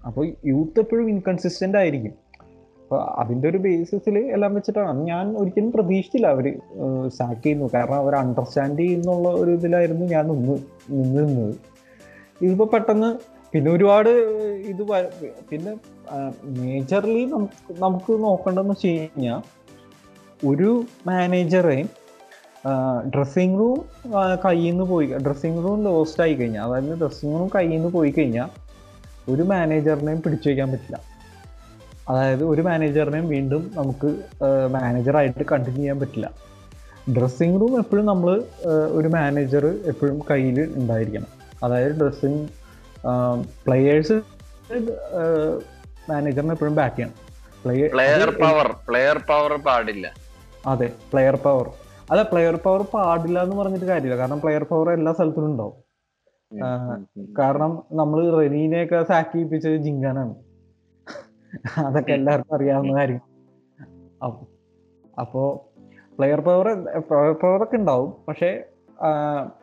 [0.08, 2.14] അപ്പോൾ യൂത്ത് എപ്പോഴും ഇൻകൺസിസ്റ്റന്റ് ആയിരിക്കും.
[2.84, 5.02] അപ്പോൾ അതിന്റെ ഒരു ബേസിസിൽ എല്ലാം വെച്ചിട്ടാണ്.
[5.06, 6.46] ഞാൻ ഒരിക്കലും പ്രതീക്ഷിച്ചില്ല അവർ
[7.18, 7.70] സാക്ക് ചെയ്യുന്നു.
[7.74, 10.56] കാരണം അവർ അണ്ടർസ്റ്റാൻഡ് ചെയ്യുന്നുള്ള ഒരു ഇതിലായിരുന്നു ഞാൻ നിന്ന്
[10.92, 11.56] നിന്നിരുന്നത്
[12.42, 14.10] ഇതിപ്പോൾ പെട്ടെന്ന് പിന്നെ ഒരുപാട്
[14.72, 14.84] ഇത്
[15.50, 15.72] പിന്നെ
[16.60, 19.42] മേജർലി നമുക്ക് നമുക്ക് നോക്കേണ്ടതെന്ന് വെച്ച് കഴിഞ്ഞാൽ
[20.48, 20.70] ഒരു
[21.08, 21.90] മാനേജറെയും
[23.16, 23.80] ഡ്രസ്സിങ് റൂം
[24.46, 28.50] കയ്യിൽ നിന്ന് പോയി ഡ്രസ്സിങ് റൂം ലോസ്റ്റ് ആയി കഴിഞ്ഞാൽ അതായത് ഡ്രസ്സിങ് റൂം കയ്യിൽ നിന്ന് പോയി കഴിഞ്ഞാൽ
[29.30, 31.00] ഒരു മാനേജറിനെയും പിടിച്ചു വയ്ക്കാൻ പറ്റില്ല.
[32.10, 34.10] അതായത് ഒരു മാനേജറിനെയും വീണ്ടും നമുക്ക്
[34.72, 36.30] മാനേജറായിട്ട് കണ്ടിന്യൂ ചെയ്യാൻ പറ്റില്ല.
[37.18, 38.32] ഡ്രസ്സിങ് റൂം എപ്പോഴും നമ്മൾ
[38.98, 41.30] ഒരു മാനേജർ എപ്പോഴും കയ്യിൽ ഉണ്ടായിരിക്കണം.
[41.64, 42.42] അതായത് ഡ്രസ്സിങ്
[43.66, 44.18] പ്ലെയേഴ്സ്
[46.10, 47.16] മാനേജറിനെ എപ്പോഴും ബാക്ക് ചെയ്യണം.
[47.66, 50.08] പ്ലെയർ പവർ പ്ലെയർ പവർ പാടില്ല.
[50.72, 51.68] അതെ പ്ലെയർ പവർ
[52.12, 54.18] അതെ പ്ലെയർ പവർ പാടില്ല എന്ന് പറഞ്ഞിട്ട് കാര്യമില്ല.
[54.22, 55.78] കാരണം പ്ലെയർ പവർ എല്ലാ സ്ഥലത്തും ഉണ്ടാവും.
[57.40, 60.36] കാരണം നമ്മൾ റെനീനെയൊക്കെ സാക്ക് ചെയ്യിപ്പിച്ചത് ജിങ്കാനാണ്.
[61.86, 63.22] അതൊക്കെ എല്ലാവർക്കും അറിയാവുന്ന കാര്യം.
[65.24, 65.44] അപ്പോ
[66.18, 66.68] പ്ലെയർ പവർ
[67.10, 68.12] പ്ലെയർ പവർ ഒക്കെ ഉണ്ടാവും.
[68.28, 68.50] പക്ഷേ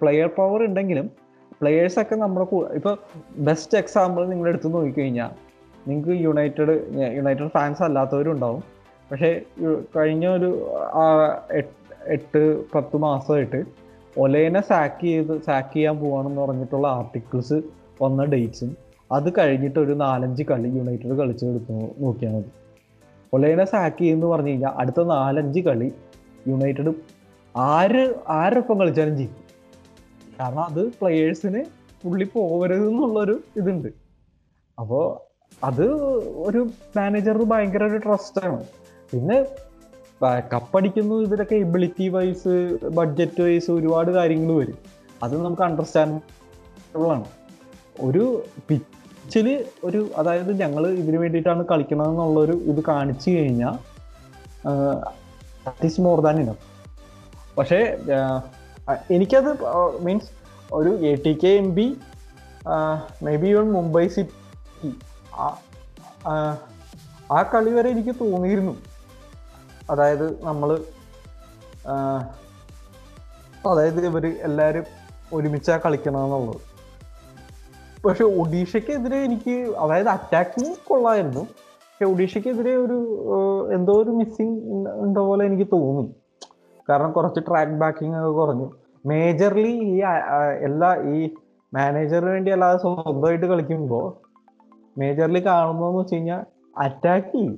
[0.01, 1.09] പ്ലെയർ പവർ ഉണ്ടെങ്കിലും
[1.61, 2.93] പ്ലെയേഴ്സ് ഒക്കെ നമ്മുടെ ഇപ്പൊ
[3.41, 5.33] ബെസ്റ്റ് എക്സാമ്പിൾ നിങ്ങൾ എടുത്ത് നോക്കിക്കഴിഞ്ഞാൽ
[5.87, 6.75] നിങ്ങൾക്ക് യുണൈറ്റഡ്
[7.17, 8.63] യുണൈറ്റഡ് ഫാൻസ് അല്ലാത്തവരും ഉണ്ടാവും
[9.11, 9.31] പക്ഷേ
[9.97, 10.49] കഴിഞ്ഞ ഒരു
[12.11, 12.41] എട്ട്
[12.75, 13.61] പത്ത് മാസമായിട്ട്
[14.17, 17.57] ഒലേനെ സാക്ക് ചെയ്ത് സാക്ക് ചെയ്യാൻ പോവാണെന്ന് പറഞ്ഞിട്ടുള്ള ആർട്ടിക്കിൾസ്
[18.01, 18.71] വന്ന ഡേറ്റ്സും
[19.11, 22.51] അത് കഴിഞ്ഞിട്ട് ഒരു നാലഞ്ച് കളി യുണൈറ്റഡ് കളിച്ചെടുത്ത് നോക്കിയാൽ മതി.
[23.33, 25.89] ഒലേനെ സാക്ക് ചെയ്യുന്ന പറഞ്ഞു കഴിഞ്ഞാൽ അടുത്ത നാലഞ്ച് കളി
[26.49, 26.93] യുണൈറ്റഡ്
[27.55, 29.35] ആര് ആരൊപ്പം കളിച്ചാലും ചെയ്യും
[30.39, 31.61] കാരണം അത് പ്ലെയേഴ്സിന്
[32.03, 33.89] പുള്ളി പോകരുത് എന്നുള്ളൊരു ഇതുണ്ട്.
[34.79, 35.05] അപ്പോൾ
[35.65, 35.87] അത്
[36.47, 36.61] ഒരു
[36.97, 38.59] മാനേജർ ഭയങ്കര ഒരു ട്രസ്റ്റാണ്
[39.13, 39.39] പിന്നെ
[40.53, 42.55] കപ്പടിക്കുന്നു ഇതിലൊക്കെ എബിലിറ്റി വൈസ്
[42.99, 44.79] ബഡ്ജറ്റ് വൈസ് ഒരുപാട് കാര്യങ്ങൾ വരും.
[45.25, 46.21] അത് നമുക്ക് അണ്ടർസ്റ്റാൻഡ്
[47.15, 47.27] ആണ്.
[48.07, 48.25] ഒരു
[48.69, 49.47] പിച്ചിൽ
[49.85, 53.77] ഒരു അതായത് ഞങ്ങൾ ഇതിനു വേണ്ടിയിട്ടാണ് കളിക്കണമെന്നുള്ളൊരു ഇത് കാണിച്ചു കഴിഞ്ഞാൽ
[55.67, 56.65] ദാറ്റ് മോർ ദാൻ ഇനഫ്
[57.59, 57.81] പക്ഷേ
[59.15, 59.51] എനിക്കത്
[60.07, 60.29] മീൻസ്
[60.79, 61.87] ഒരു A T K M B
[63.27, 64.91] may be even Mumbai City
[67.37, 68.75] ആ കളി വരെ എനിക്ക് തോന്നിയിരുന്നു.
[69.93, 70.71] അതായത് നമ്മൾ
[73.71, 74.87] അതായത് ഇവർ എല്ലാവരും
[75.37, 76.61] ഒരുമിച്ചാണ് കളിക്കണമെന്നുള്ളത്
[78.05, 81.43] പക്ഷെ ഒഡീഷയ്ക്കെതിരെ എനിക്ക് അതായത് അറ്റാക്കിങ് കൊള്ളായിരുന്നു.
[81.89, 82.99] പക്ഷെ ഒഡീഷയ്ക്കെതിരെ ഒരു
[83.77, 84.57] എന്തോ ഒരു മിസ്സിങ്
[85.05, 86.07] ഉണ്ട പോലെ എനിക്ക് തോന്നി.
[86.91, 88.67] കാരണം കുറച്ച് ട്രാക്ക് ബാക്കിംഗ് ഒക്കെ കുറഞ്ഞു.
[89.07, 89.97] മേജർലി ഈ
[90.69, 91.31] എല്ലാ ഈ
[91.75, 94.07] മാനേജറിന് വേണ്ടി അല്ലാതെ സ്വന്തമായിട്ട് കളിക്കുമ്പോൾ
[94.99, 96.43] മേജർലി കാണുന്നതെന്ന് വെച്ച് കഴിഞ്ഞാൽ
[96.79, 97.57] അറ്റാക്ക് ചെയ്യും.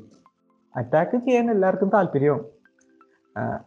[0.77, 2.45] അറ്റാക്ക് ചെയ്യാൻ എല്ലാവർക്കും താല്പര്യമാണ്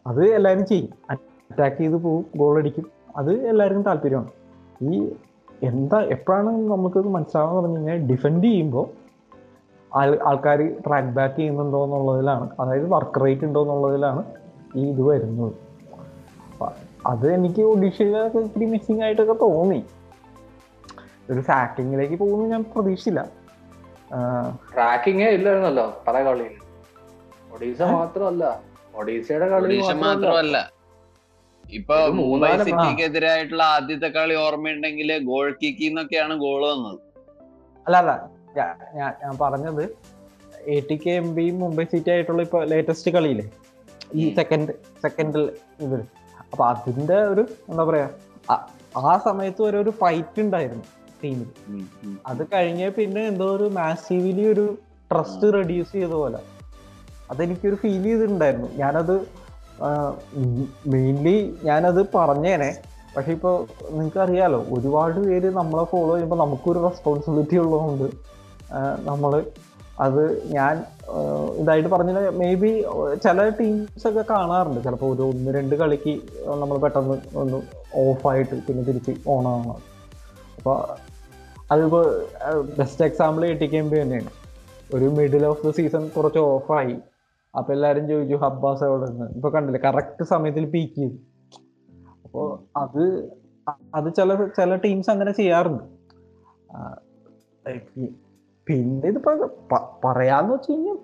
[0.06, 0.90] അത് എല്ലാവരും ചെയ്യും.
[1.10, 2.86] അറ്റാക്ക് ചെയ്ത് പോവും ഗോൾ അടിക്കും.
[3.16, 4.30] അത് എല്ലാവർക്കും താല്പര്യമാണ്.
[4.82, 5.12] ഈ
[5.62, 8.86] എന്താ എപ്പോഴാണ് നമുക്ക് മനസ്സിലാവുന്ന പറഞ്ഞു കഴിഞ്ഞാൽ ഡിഫെൻഡ് ചെയ്യുമ്പോൾ
[9.92, 12.46] ആൾ ആൾക്കാർ ട്രാക്ക് ബാക്ക് ചെയ്യുന്നുണ്ടോ എന്നുള്ളതിലാണ്.
[12.60, 14.22] അതായത് വർക്ക് റേറ്റ് ഉണ്ടോ എന്നുള്ളതിലാണ്
[14.78, 15.54] ഈ ഇത് വരുന്നത്
[17.10, 19.78] അത് എനിക്ക് ഒഡീഷയിലൊക്കെ ഇത്തിരി മിസ്സിങ് ആയിട്ടൊക്കെ തോന്നി.
[21.30, 23.20] ഒരു ഫാക്കിങ്ങിലേക്ക് പോകുന്നു ഞാൻ പ്രതീക്ഷിച്ചില്ല.
[24.74, 26.54] ട്രാക്കിങ്ങേ ഇല്ലായിരുന്നല്ലോ പല കളിയിൽ
[27.54, 28.44] ഒഡീസ മാത്രമല്ല.
[29.00, 30.56] ഒഡീസയുടെ കളി ഒഡീഷ മാത്രമല്ല.
[31.64, 36.98] ഇപ്പൊ മുംബൈ സിറ്റിക്കെതിരായിട്ടുള്ള ആദ്യത്തെ കളി ഓർമ്മയുണ്ടെങ്കിൽ ഗോൾ കിക്കിന്നൊക്കെയാണ് ഗോൾ വന്നത്.
[37.86, 38.12] അല്ല അല്ല.
[38.56, 39.84] ഞാൻ ഞാൻ പറഞ്ഞത്
[40.74, 43.46] A T K M B Mumbai City ആയിട്ടുള്ള ഇപ്പൊ ലേറ്റസ്റ്റ് കളിയില്ലേ?
[44.14, 44.68] ഈ സെക്കൻഡ്
[45.02, 46.00] സെക്കൻഡിൽ ഇത്.
[46.38, 48.08] അപ്പൊ അതിന്റെ ഒരു എന്താ പറയാ
[48.50, 50.84] ആ- സമയത്ത് വരെ ഒരു ഫൈറ്റ് ഉണ്ടായിരുന്നു
[51.24, 51.46] ടീമിൽ.
[52.26, 54.78] അത് കഴിഞ്ഞ പിന്നെ എന്തോ ഒരു മാസീവ്ലി ഒരു
[55.12, 56.38] ട്രസ്റ്റ് റെഡ്യൂസ് ചെയ്ത പോലെ.
[57.30, 58.68] അതെനിക്കൊരു ഫീൽ ചെയ്തിട്ടുണ്ടായിരുന്നു.
[58.76, 59.20] ഞാനത്
[60.86, 62.78] മെയിൻലി ഞാനത് പറഞ്ഞേനെ.
[63.16, 68.10] പക്ഷെ ഇപ്പോൾ നിങ്ങൾക്ക് അറിയാലോ ഒരുപാട് പേര് നമ്മളെ ഫോളോ ചെയ്യുമ്പോൾ നമുക്കൊരു റെസ്പോൺസിബിലിറ്റി ഉള്ളതുകൊണ്ട്
[69.04, 69.46] നമ്മൾ
[70.00, 70.84] അത് ഞാൻ
[71.60, 72.70] ഇതായിട്ട് പറഞ്ഞ മേ ബി
[73.24, 74.80] ചില ടീംസ് ഒക്കെ കാണാറുണ്ട്.
[74.84, 76.14] ചിലപ്പോൾ ഒരു ഒന്ന് രണ്ട് കളിക്ക്
[76.62, 77.58] നമ്മൾ പെട്ടെന്ന് ഒന്ന്
[78.02, 79.82] ഓഫായിട്ട് പിന്നെ തിരിച്ച് ആവണം.
[80.58, 80.76] അപ്പോൾ
[81.72, 82.04] അതിപ്പോൾ
[82.78, 84.32] ബെസ്റ്റ് എക്സാമ്പിൾ എട്ടിക്കുമ്പോൾ തന്നെയാണ്.
[84.94, 86.96] ഒരു മിഡിൽ ഓഫ് ദ സീസൺ കുറച്ച് ഓഫായി
[87.58, 91.18] അപ്പോൾ എല്ലാവരും ചോദിച്ചു ഹബ്ബാസ് എവിടെ നിന്ന് ഇപ്പൊ കണ്ടില്ലേ കറക്റ്റ് സമയത്തിൽ പീക്ക് ചെയ്തു.
[92.24, 92.46] അപ്പോൾ
[92.82, 93.04] അത്
[93.98, 95.84] അത് ചില ചില ടീംസ് അങ്ങനെ ചെയ്യാറുണ്ട്.
[98.66, 99.32] പിന്നെ ഇതിപ്പോ
[100.04, 100.98] പറയാന്ന് വെച്ച് കഴിഞ്ഞാൽ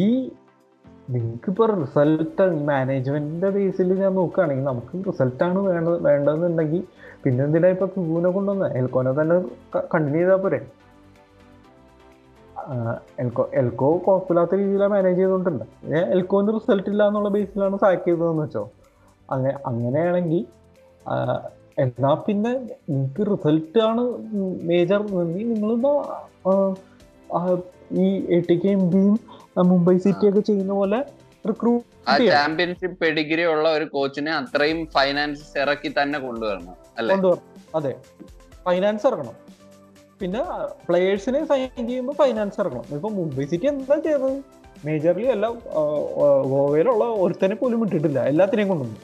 [0.00, 0.04] ഈ
[1.14, 6.82] നിങ്ങൾക്കിപ്പോൾ റിസൾട്ട് മാനേജ്മെന്റിന്റെ ബേസിൽ ഞാൻ നോക്കുകയാണെങ്കിൽ നമുക്ക് റിസൾട്ട് ആണ് വേണ്ടത് വേണ്ടതെന്നുണ്ടെങ്കിൽ
[7.24, 8.68] പിന്നെ എന്തിനാ ഇപ്പൊ ക്യൂവിനെ കൊണ്ടുവന്ന്?
[8.80, 9.36] എൽക്കോനെ തന്നെ
[9.92, 10.60] കണ്ടിന്യൂ ചെയ്താൽ പോരെ?
[12.66, 18.44] എൽകോ എൽക്കോ എൽക്കോ കുഴപ്പമില്ലാത്ത രീതിയിലാണ് മാനേജ് ചെയ്തുകൊണ്ടുണ്ട് പിന്നെ എൽക്കോന്റെ റിസൾട്ട് ഇല്ല എന്നുള്ള ബേസിലാണ് സാക്ക് ചെയ്തതെന്ന്
[18.44, 18.62] വെച്ചോ.
[19.28, 20.42] അങ്ങനെ അങ്ങനെയാണെങ്കിൽ
[21.78, 22.52] എന്നാ പിന്നെ
[22.90, 24.02] നിങ്ങൾക്ക് റിസൾട്ട് ആണ്
[24.68, 25.00] മേജർ
[25.50, 25.72] നിങ്ങൾ
[28.04, 28.06] ഈ
[28.36, 29.16] എ ടി കെ എം ബിയും
[29.72, 30.98] മുംബൈ സിറ്റി ഒക്കെ ചെയ്യുന്ന പോലെ
[31.44, 37.16] റിക്രൂട്ട് ആ ചാമ്പ്യൻഷിപ്പ് പെഡിഗ്രി ഉള്ള ഒരു കോച്ചിനെ അത്രയും ഫൈനാൻസ് ഇറക്കി തന്നെ കൊണ്ടുവരണം അല്ലേ?
[37.78, 37.92] അതെ.
[38.66, 39.34] ഫൈനാൻസ് ഇറക്കണം.
[40.20, 40.40] പിന്നെ
[40.88, 42.86] പ്ലേയേഴ്സിനെ സൈൻ ചെയ്യുമ്പോൾ ഫൈനാൻസ് ഇറക്കണം.
[42.98, 44.30] ഇപ്പൊ മുംബൈ സിറ്റി എന്താ ചെയ്തത്?
[44.86, 45.54] മേജർലി എല്ലാം
[46.52, 48.98] ഗോവയിലുള്ള ഒരുത്തനെ പോലും വിട്ടിട്ടില്ല എല്ലാത്തിനെയും കൊണ്ടുവന്നു.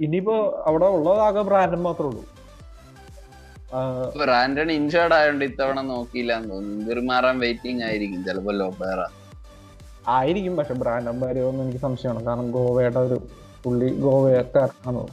[0.00, 2.24] ഇനിയിപ്പോ അവിടെ ഉള്ളത് ആകെ ബ്രാൻഡൻ മാത്രമേ ഉള്ളൂ.
[4.20, 6.32] ബ്രാൻഡൺ ഇൻഷേർഡ് ആയതുകൊണ്ട് ഇത്തവണ നോക്കിയില്ല
[7.10, 8.20] മാറാൻ വെയിറ്റിംഗ് ആയിരിക്കും.
[8.24, 9.00] ചിലപ്പോ ലോബേറ
[10.08, 12.20] ആയിരിക്കും പക്ഷെ ബ്രാൻഡൻ വരുമെന്ന് എനിക്ക് സംശയമാണ്.
[12.26, 13.18] കാരണം ഗോവയുടെ ഒരു
[13.64, 15.04] പുള്ളി ഗോവക്കാരനാണ്.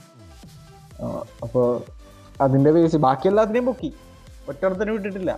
[1.43, 1.61] അപ്പൊ
[2.41, 3.93] അതിന്റെ ബേസ് ബാക്കി എല്ലാത്തിനെയും പൊക്കി.
[4.49, 5.31] ഒറ്റടത്തിന് വിട്ടിട്ടില്ല.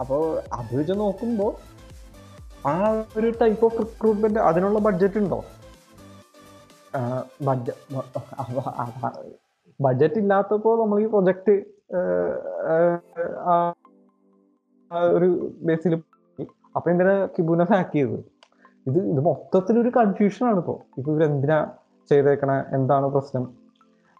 [0.00, 0.16] അപ്പൊ
[0.58, 1.46] അത് വെച്ച് നോക്കുമ്പോ
[2.66, 2.74] ആ
[3.16, 5.44] ഒരു ടൈപ്പ് ഓഫ് റിക്രൂട്ട്മെന്റ് അതിനുള്ള ബഡ്ജറ്റ് ഉണ്ടോ?
[9.80, 11.54] ബഡ്ജറ്റ് ഇല്ലാത്തപ്പോൾ നമ്മൾ ഈ പ്രൊജക്ട്
[15.16, 15.28] ഒരു
[15.68, 15.94] ബേസിൽ
[16.76, 18.20] അപ്പൊ എന്തിനാ കിബുനെ ഹാക്ക് ചെയ്തത്?
[18.88, 20.74] ഇത് ഇത് മൊത്തത്തിലൊരു കൺഫ്യൂഷൻ ആണ് ഇപ്പോ.
[20.98, 21.58] ഇപ്പൊ ഇവരെന്തിനാ
[22.10, 22.52] ചെയ്തേക്കണ?
[22.72, 23.44] എന്താണ് പ്രശ്നം?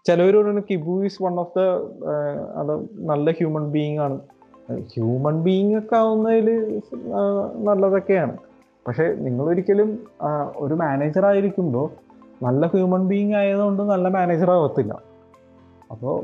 [0.07, 0.35] ചിലവർ
[0.69, 1.61] Kibu is one of the
[3.11, 4.17] നല്ല ഹ്യൂമൻ ബീയിങ് ആണ്.
[4.93, 6.47] ഹ്യൂമൻ ബീയിങ് ഒക്കെ ആവുന്നതിൽ
[7.67, 8.35] നല്ലതൊക്കെയാണ്.
[8.87, 9.89] പക്ഷെ നിങ്ങൾ ഒരിക്കലും
[10.55, 11.87] ഒരു മാനേജർ ആയിരിക്കുമ്പോൾ
[12.43, 14.93] നല്ല ഹ്യൂമൻ ബീങ് ആയതുകൊണ്ട് നല്ല മാനേജർ ആവത്തില്ല.
[15.91, 16.23] അപ്പോൾ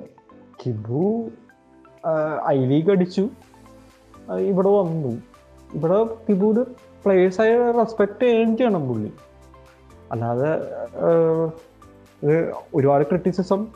[0.61, 1.29] കിബു
[2.47, 3.29] ഐ ലീഗ് അടിച്ചു.
[4.51, 5.11] ഇവിടെ വന്നു.
[5.75, 6.63] ഇവിടെ കിബുവിന്
[7.05, 9.11] പ്ലേയേഴ്സായ റെസ്പെക്റ്റ് ഏൺ ചെയ്യണം പുള്ളി.
[10.11, 10.51] അല്ലാതെ
[12.73, 13.67] ഒരുപാട് ക്രിറ്റിസിസം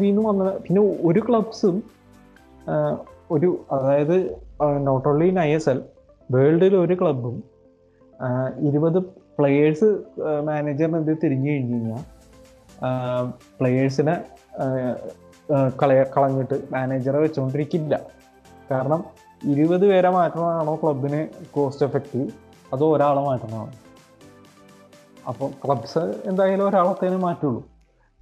[0.00, 1.82] വീണ്ടും വന്ന പിന്നെ ഒരു ക്ലബ്സും
[3.30, 4.16] ഒരു അതായത്
[4.86, 5.82] not only in I S L
[6.30, 7.42] വേൾഡിൽ ഒരു ക്ലബും
[8.68, 8.98] ഇരുപത്
[9.38, 9.88] പ്ലെയേഴ്സ്
[10.44, 12.02] മാനേജറിനെതിരെ തിരിഞ്ഞു കഴിഞ്ഞു കഴിഞ്ഞാൽ
[13.58, 14.14] പ്ലെയേഴ്സിനെ
[15.82, 17.94] കളയ കളഞ്ഞിട്ട് മാനേജറെ വെച്ചുകൊണ്ടിരിക്കില്ല
[18.70, 19.04] കാരണം
[19.52, 22.28] ഇരുപത് പേരെ മാറ്റണമാണോ ക്ലബിന് കോസ്റ്റ് എഫക്റ്റീവ്
[22.74, 23.72] അതോ ഒരാളെ മാറ്റണതാണ്
[25.28, 27.62] അപ്പോൾ ക്ലബ്സ് എന്തായാലും ഒരാളത്തേനെ മാറ്റുള്ളൂ.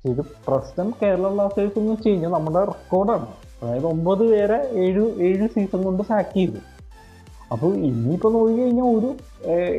[0.05, 3.27] ഇത് പ്രശ്നം കേരള ബ്ലാസ്റ്റേഴ്സ് എന്ന് വെച്ച് കഴിഞ്ഞാൽ നമ്മുടെ റെക്കോർഡാണ്
[3.63, 6.61] അതായത് ഒമ്പത് പേരെ ഏഴ് ഏഴ് സീസൺ കൊണ്ട് സാക്ക് ചെയ്തു.
[7.53, 9.11] അപ്പോൾ ഇനിയിപ്പോൾ നോക്കി കഴിഞ്ഞാൽ ഒരു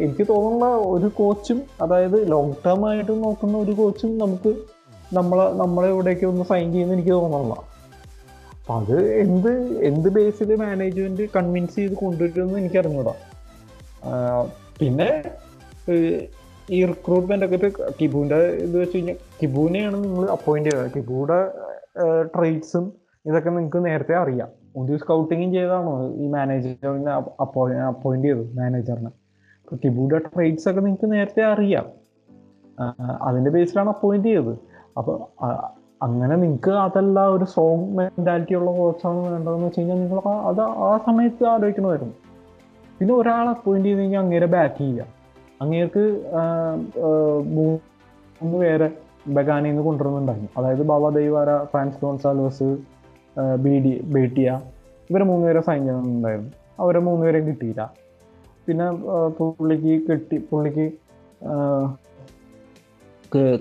[0.05, 4.51] എനിക്ക് തോന്നുന്ന ഒരു കോച്ചും അതായത് ലോങ് ടേം ആയിട്ട് നോക്കുന്ന ഒരു കോച്ചും നമുക്ക്
[5.17, 7.55] നമ്മളെ നമ്മളെ ഇവിടേക്ക് ഒന്ന് സൈൻ ചെയ്യുന്ന എനിക്ക് തോന്നുന്നില്ല.
[8.59, 9.51] അപ്പം അത് എന്ത്
[9.89, 13.13] എന്ത് ബേസിൽ മാനേജ്മെന്റ് കൺവിൻസ് ചെയ്ത് കൊണ്ടുവരുമെന്ന് എനിക്ക് അറിഞ്ഞൂടാ.
[14.79, 15.09] പിന്നെ
[16.75, 21.39] ഈ റിക്രൂട്ട്മെന്റ് ഒക്കെ ഇപ്പോൾ കിബുവിന്റെ ഇത് വെച്ച് കഴിഞ്ഞാൽ കിബുവിനെയാണ് നിങ്ങൾ അപ്പോയിന്റ് ചെയ്തത് കിബുവിടെ
[22.35, 22.85] ട്രേഡ്സും
[23.29, 24.49] ഇതൊക്കെ നിങ്ങൾക്ക് നേരത്തെ അറിയാം.
[24.79, 27.11] ഒരു സ്കൗട്ടിങ്ങും ചെയ്താണോ ഈ മാനേജറിനെ
[27.45, 29.11] അപ്പോയിന്റ് ചെയ്തത് മാനേജറിനെ
[29.63, 31.85] അപ്പൊ കിബുയുടെ ട്രേഡ്സ് ഒക്കെ നിങ്ങൾക്ക് നേരത്തെ അറിയാം.
[33.27, 34.53] അതിന്റെ ബേസിലാണ് അപ്പോയിന്റ് ചെയ്തത്.
[34.97, 35.13] അപ്പൊ
[36.05, 41.43] അങ്ങനെ നിങ്ങൾക്ക് അതല്ല ഒരു സ്ട്രോങ് മെന്റാലിറ്റി ഉള്ള കോച്ചാണ് വേണ്ടതെന്ന് വെച്ച് കഴിഞ്ഞാൽ നിങ്ങൾ അത് ആ സമയത്ത്
[41.53, 42.15] ആലോചിക്കണമായിരുന്നു.
[42.97, 45.05] പിന്നെ ഒരാൾ അപ്പോയിന്റ് ചെയ്ത് കഴിഞ്ഞാൽ അങ്ങേരെ ബാക്ക് ചെയ്യുക
[45.63, 46.03] അങ്ങേർക്ക്
[47.55, 48.89] മൂന്ന് പേരെ
[49.67, 50.51] നിന്ന് കൊണ്ടുവരുന്നുണ്ടായിരുന്നു.
[50.57, 52.69] അതായത് Baba Diawara Fran Gonzalez
[53.63, 54.49] B D Beitia
[55.09, 57.81] ഇവരെ മൂന്നുപേരെ സൈൻ ചെയ്യുന്നുണ്ടായിരുന്നു അവരെ മൂന്നുപേരെയും കിട്ടിയില്ല.
[58.65, 58.87] പിന്നെ
[59.37, 60.85] പുള്ളിക്ക് കിട്ടി പുള്ളിക്ക്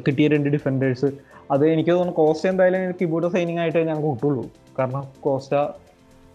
[0.07, 1.09] കിട്ടിയ രണ്ട് ഡിഫൻഡേഴ്സ്
[1.55, 4.45] അത് എനിക്ക് തോന്നുന്നു കോസ്റ്റ എന്തായാലും എനിക്ക് കിബൂഡ സൈനിങ് ആയിട്ട് ഞാൻ കൂട്ടുള്ളൂ.
[4.79, 5.55] കാരണം കോസ്റ്റ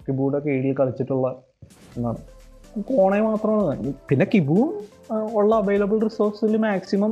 [0.07, 1.27] കിബൂഡ കീഴിൽ കളിച്ചിട്ടുള്ള
[1.97, 2.21] എന്നാണ്
[2.89, 3.93] കോണെ മാത്രമാണ്.
[4.09, 4.71] പിന്നെ കിബുവും
[5.39, 7.11] ഉള്ള അവൈലബിൾ റിസോഴ്സിൽ മാക്സിമം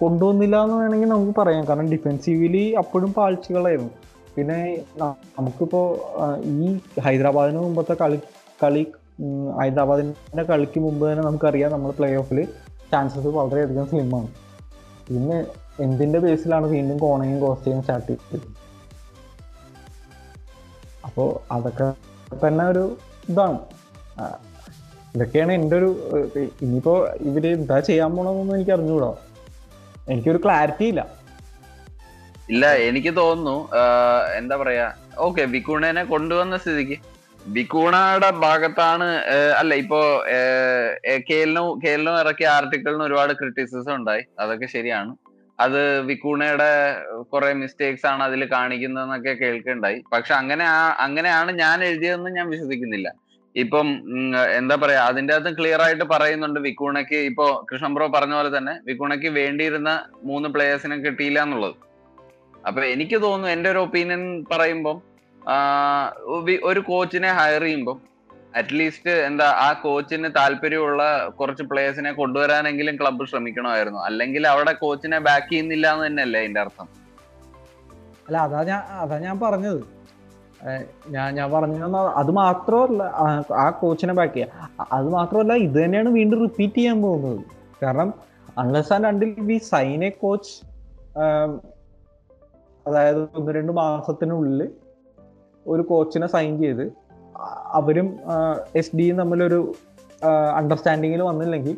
[0.00, 1.64] കൊണ്ടുവന്നില്ല എന്ന് വേണമെങ്കിൽ നമുക്ക് പറയാം.
[1.68, 3.92] കാരണം ഡിഫെൻസീവ്ലി അപ്പോഴും പാഴ്ചകളായിരുന്നു
[4.40, 4.58] പിന്നെ
[5.38, 5.80] നമുക്കിപ്പോ
[6.64, 6.68] ഈ
[7.06, 8.18] ഹൈദരാബാദിന് മുമ്പത്തെ കളി
[8.62, 8.82] കളി
[9.58, 12.38] ഹൈദരാബാദിന്റെ കളിക്ക് മുമ്പ് തന്നെ നമുക്കറിയാം നമ്മൾ പ്ലേ ഓഫിൽ
[12.92, 14.28] ചാൻസസ് വളരെയധികം സ്ലിമാണ്
[15.08, 15.38] പിന്നെ
[15.84, 18.48] എന്തിന്റെ ബേസിലാണ് വീണ്ടും കോണയും കോസ്റ്റയും സ്റ്റാർട്ട് ചെയ്തത്?
[21.08, 21.88] അപ്പോൾ അതൊക്കെ
[22.44, 22.84] തന്നെ ഒരു
[23.30, 23.58] ഇതാണ്.
[25.14, 25.90] ഇതൊക്കെയാണ് എന്റെ ഒരു
[26.64, 26.94] ഇനിയിപ്പോ
[27.28, 29.12] ഇവർ എന്താ ചെയ്യാൻ പോണെന്നൊന്നും എനിക്ക് അറിഞ്ഞുകൂടാ
[30.12, 31.02] എനിക്കൊരു ക്ലാരിറ്റി ഇല്ല.
[32.52, 33.56] ഇല്ല എനിക്ക് തോന്നുന്നു
[34.40, 34.86] എന്താ പറയാ
[35.26, 36.96] ഓക്കെ വിക്കൂണേനെ കൊണ്ടുവന്ന സ്ഥിതിക്ക്.
[37.56, 39.06] വിക്കൂണയുടെ ഭാഗത്താണ്
[39.60, 40.00] അല്ല ഇപ്പോ
[41.28, 44.22] കേലിനും കേലിനും ഇറക്കിയ ആർട്ടിക്കിളിന് ഒരുപാട് ക്രിറ്റിസിസം ഉണ്ടായി.
[44.42, 45.12] അതൊക്കെ ശരിയാണ്.
[45.58, 46.70] അത് വിക്കൂണയുടെ
[47.32, 49.98] കുറെ മിസ്റ്റേക്സ് ആണ് അതിൽ കാണിക്കുന്നതെന്നൊക്കെ കേൾക്കുണ്ടായി.
[50.12, 50.66] പക്ഷെ അങ്ങനെ
[51.06, 53.10] അങ്ങനെയാണ് ഞാൻ എഴുതിയതെന്ന് ഞാൻ വിശ്വസിക്കുന്നില്ല.
[53.54, 53.88] ഇപ്പം
[54.58, 57.20] എന്താ പറയാ അതിന്റെ അകത്ത് ക്ലിയർ ആയിട്ട് പറയുന്നുണ്ട് വിക്കൂണയ്ക്ക്.
[57.30, 59.92] ഇപ്പോ കൃഷ്ണൻ ബ്രോ പറഞ്ഞ പോലെ തന്നെ വിക്കൂണയ്ക്ക് വേണ്ടിയിരുന്ന
[60.30, 61.76] മൂന്ന് പ്ലേയേഴ്സിനെ കിട്ടിയില്ല എന്നുള്ളത്.
[62.66, 65.02] അപ്പൊ എനിക്ക് തോന്നുന്നു എന്റെ ഒരു ഒപ്പീനിയൻ പറയുമ്പം
[66.64, 68.00] ഒരു കോച്ചിനെ ഹയർ ചെയ്യുമ്പം
[68.56, 73.98] അറ്റ്ലീസ്റ്റ് എന്താ ആ കോച്ചിന് താല്പര്യമുള്ള കുറച്ച് പ്ലേയേഴ്സിനെ കൊണ്ടുവരാനെങ്കിലും ക്ലബ്ബ് ശ്രമിക്കണമായിരുന്നു.
[73.98, 76.88] അല്ലെങ്കിൽ അവിടെ കോച്ചിനെ ബാക്ക് ചെയ്യുന്നില്ല എന്ന് തന്നെയല്ലേ അതിന്റെ അർത്ഥം?
[78.28, 80.00] അല്ല അതാ ഞാൻ അതാ ഞാൻ പറഞ്ഞത്.
[81.08, 83.02] ഞാൻ ഞാൻ പറഞ്ഞത് അത് മാത്രമല്ല
[83.52, 87.40] ആ- കോച്ചിനെ ബാക്ക് ചെയ്യുക അത് മാത്രമല്ല ഇത് തന്നെയാണ് വീണ്ടും റിപ്പീറ്റ് ചെയ്യാൻ പോകുന്നത്.
[87.82, 88.14] കാരണം
[88.58, 90.66] unless and until we sign a coach
[92.86, 94.60] അതായത് ഒന്ന് രണ്ട് മാസത്തിനുള്ളിൽ
[95.66, 96.84] ഒരു കോച്ചിനെ സൈൻ ചെയ്ത്
[97.78, 98.08] അവരും
[98.80, 99.60] എസ് ഡിയും തമ്മിലൊരു
[100.60, 101.76] അണ്ടർസ്റ്റാൻഡിങ്ങിൽ വന്നില്ലെങ്കിൽ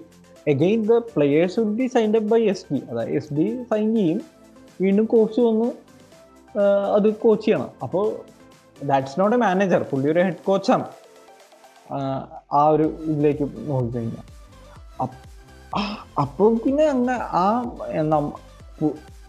[0.52, 2.80] again the players would be signed up by S D.
[2.90, 4.20] അതായത് എസ് ഡി സൈൻ ചെയ്യും
[4.84, 5.68] വീണ്ടും കോച്ച് വന്ന്
[6.96, 7.70] അത് കോച്ച് ചെയ്യണം.
[7.84, 8.04] അപ്പോൾ
[8.90, 10.86] ദാറ്റ്സ് നോട്ട് എ മാനേജർ പുള്ളി ഒരു ഹെഡ് കോച്ചാണ്
[12.58, 14.26] ആ ഒരു ഇതിലേക്ക് നോക്കിക്കഴിഞ്ഞാൽ.
[16.24, 17.46] അപ്പോൾ പിന്നെ അങ്ങനെ ആ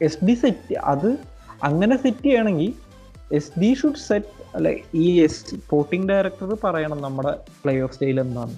[0.08, 1.10] എസ് ഡി സെറ്റ് അത്
[1.64, 2.72] അങ്ങനെ സെറ്റ് ചെയ്യണമെങ്കിൽ
[3.38, 4.74] എസ് ഡി ഷുഡ് സെറ്റ് അല്ലെ
[5.04, 8.56] ഈ എസ് സ്പോർട്ടിംഗ് ഡയറക്ടർ പറയണം നമ്മുടെ പ്ലേ ഓഫ് സ്റ്റൈൽ എന്താണ്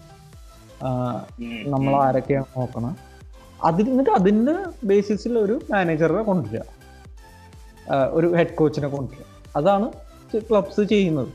[1.74, 2.98] നമ്മൾ ആരൊക്കെയാണ് നോക്കണം.
[3.64, 6.64] അതിൽ നിന്നിട്ട് അതിന്റെ ബേസിസിൽ ഒരു മാനേജറെ കൊണ്ടുവരിക.
[8.18, 9.26] ഒരു ഹെഡ് കോച്ചിനെ കൊണ്ടുവരിക.
[9.56, 9.88] അതാണ്
[10.50, 11.32] ക്ലബ്സ് ചെയ്യുന്നത്.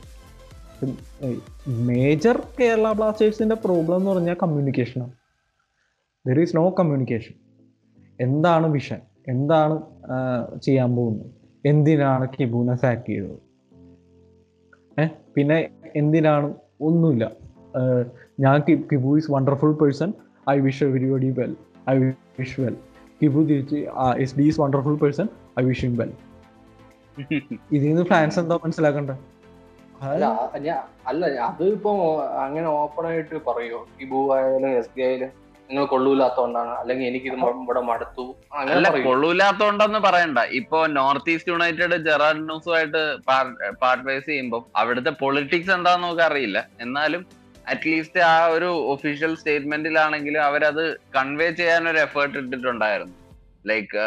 [1.67, 5.13] മേജർ കേരള ബ്ലാസ്റ്റേഴ്സിന്റെ പ്രോബ്ലം എന്ന് പറഞ്ഞാൽ കമ്മ്യൂണിക്കേഷനാണ്
[6.27, 7.35] ദർ ഈസ് നോ കമ്മ്യൂണിക്കേഷൻ
[8.19, 9.75] എന്താണ് വിഷൻ എന്താണ്
[10.65, 11.40] ചെയ്യാൻ പോകുന്നത്?
[11.63, 13.37] എന്തിനാണ് കിബൂനെ സാക്ക് ചെയ്തത്
[14.97, 15.03] ഏ
[15.35, 15.57] പിന്നെ
[15.95, 16.47] എന്തിനാണ്?
[16.81, 17.25] ഒന്നുമില്ല.
[18.39, 18.57] ഞാൻ
[18.89, 20.09] Kibu is wonderful person
[20.49, 21.51] I wish everybody well
[21.89, 21.95] I
[22.39, 22.75] wish well
[23.21, 23.79] Kibu തിരിച്ച്
[24.23, 25.27] S D is wonderful person
[25.59, 26.11] I wish him well
[27.71, 29.15] ഇതിൽ നിന്ന് ഫാൻസ് എന്താ മനസ്സിലാക്കണ്ടേ?
[30.07, 30.25] അല്ല
[31.09, 31.91] അല്ല അത് ഇപ്പൊ
[32.45, 33.79] അങ്ങനെ ഓപ്പൺ ആയിട്ട് പറയോ?
[33.97, 35.31] കിബു ആയാലും എസ് ബി ആയാലും?
[35.71, 36.71] നിങ്ങൾ കൊള്ളൂലാത്തോണ്ടാണ്.
[36.79, 38.23] അല്ലെങ്കിൽ എനിക്ക് ഇത് ഇവിടെ മടുത്തു.
[38.75, 40.39] അല്ല കൊള്ളൂലാത്തോണ്ടെന്ന് പറയണ്ട.
[40.59, 43.01] ഇപ്പൊ നോർത്ത് ഈസ്റ്റ് യുണൈറ്റഡ് ജെറാഡ് ന്യൂസുമായിട്ട്
[43.83, 46.59] പാർട്ട്വൈസ് ചെയ്യുമ്പോൾ അവിടുത്തെ പൊളിറ്റിക്സ് എന്താന്ന് നമുക്ക് അറിയില്ല.
[46.85, 47.21] എന്നാലും
[47.71, 50.83] അറ്റ്ലീസ്റ്റ് ആ ഒരു ഒഫീഷ്യൽ സ്റ്റേറ്റ്മെന്റിലാണെങ്കിലും അവരത്
[51.15, 53.15] കൺവേ ചെയ്യാൻ ഒരു എഫേർട്ട് ഇട്ടിട്ടുണ്ടായിരുന്നു.
[53.71, 54.03] Like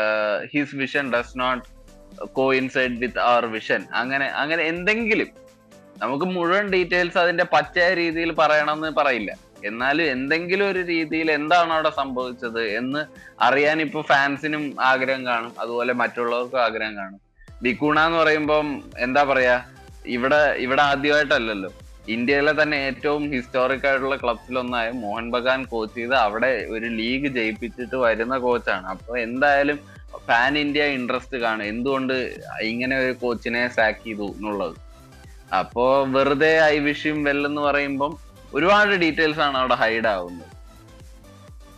[0.52, 1.64] his vision does not
[2.60, 5.30] coincide with our vision അങ്ങനെ അങ്ങനെ എന്തെങ്കിലും.
[6.02, 9.32] നമുക്ക് മുഴുവൻ ഡീറ്റെയിൽസ് അതിന്റെ പച്ചയായ രീതിയിൽ പറയണമെന്ന് പറയില്ല.
[9.70, 13.00] എന്നാലും എന്തെങ്കിലും ഒരു രീതിയിൽ എന്താണ് അവിടെ സംഭവിച്ചത് എന്ന്
[13.46, 15.52] അറിയാൻ ഇപ്പൊ ഫാൻസിനും ആഗ്രഹം കാണും.
[15.62, 17.20] അതുപോലെ മറ്റുള്ളവർക്കും ആഗ്രഹം കാണും.
[17.62, 19.56] ബിക്കുണ എന്ന് പറയുമ്പം എന്താ പറയാ
[20.16, 21.70] ഇവിടെ ഇവിടെ ആദ്യമായിട്ടല്ലല്ലോ.
[22.14, 28.34] ഇന്ത്യയിലെ തന്നെ ഏറ്റവും ഹിസ്റ്റോറിക് ആയിട്ടുള്ള ക്ലബ്സിലൊന്നായ മോഹൻ ബഗാൻ കോച്ച് ചെയ്ത് അവിടെ ഒരു ലീഗ് ജയിപ്പിച്ചിട്ട് വരുന്ന
[28.38, 29.78] കോച്ചാണ് അപ്പൊ എന്തായാലും
[30.28, 31.64] പാൻ ഇന്ത്യ ഇൻട്രസ്റ്റ് കാണും.
[31.72, 32.14] എന്തുകൊണ്ട്
[32.70, 34.76] ഇങ്ങനെ ഒരു കോച്ചിനെ സാക്ക് ചെയ്തു എന്നുള്ളത്.
[35.60, 38.12] അപ്പോ വെറുതെ ഐ വിഷയും വെല്ലെന്ന് പറയുമ്പം
[38.54, 40.50] ഒരുപാട് ഡീറ്റെയിൽസ് ആണ് അവിടെ ഹൈഡ് ആവുന്നത്.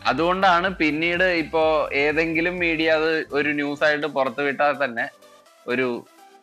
[0.06, 1.62] അതുകൊണ്ടാണ് പിന്നീട് ഇപ്പോ
[2.02, 5.06] ഏതെങ്കിലും മീഡിയ അത് ഒരു ന്യൂസ് ആയിട്ട് പുറത്തു വിട്ടാൽ തന്നെ
[5.66, 5.86] ഒരു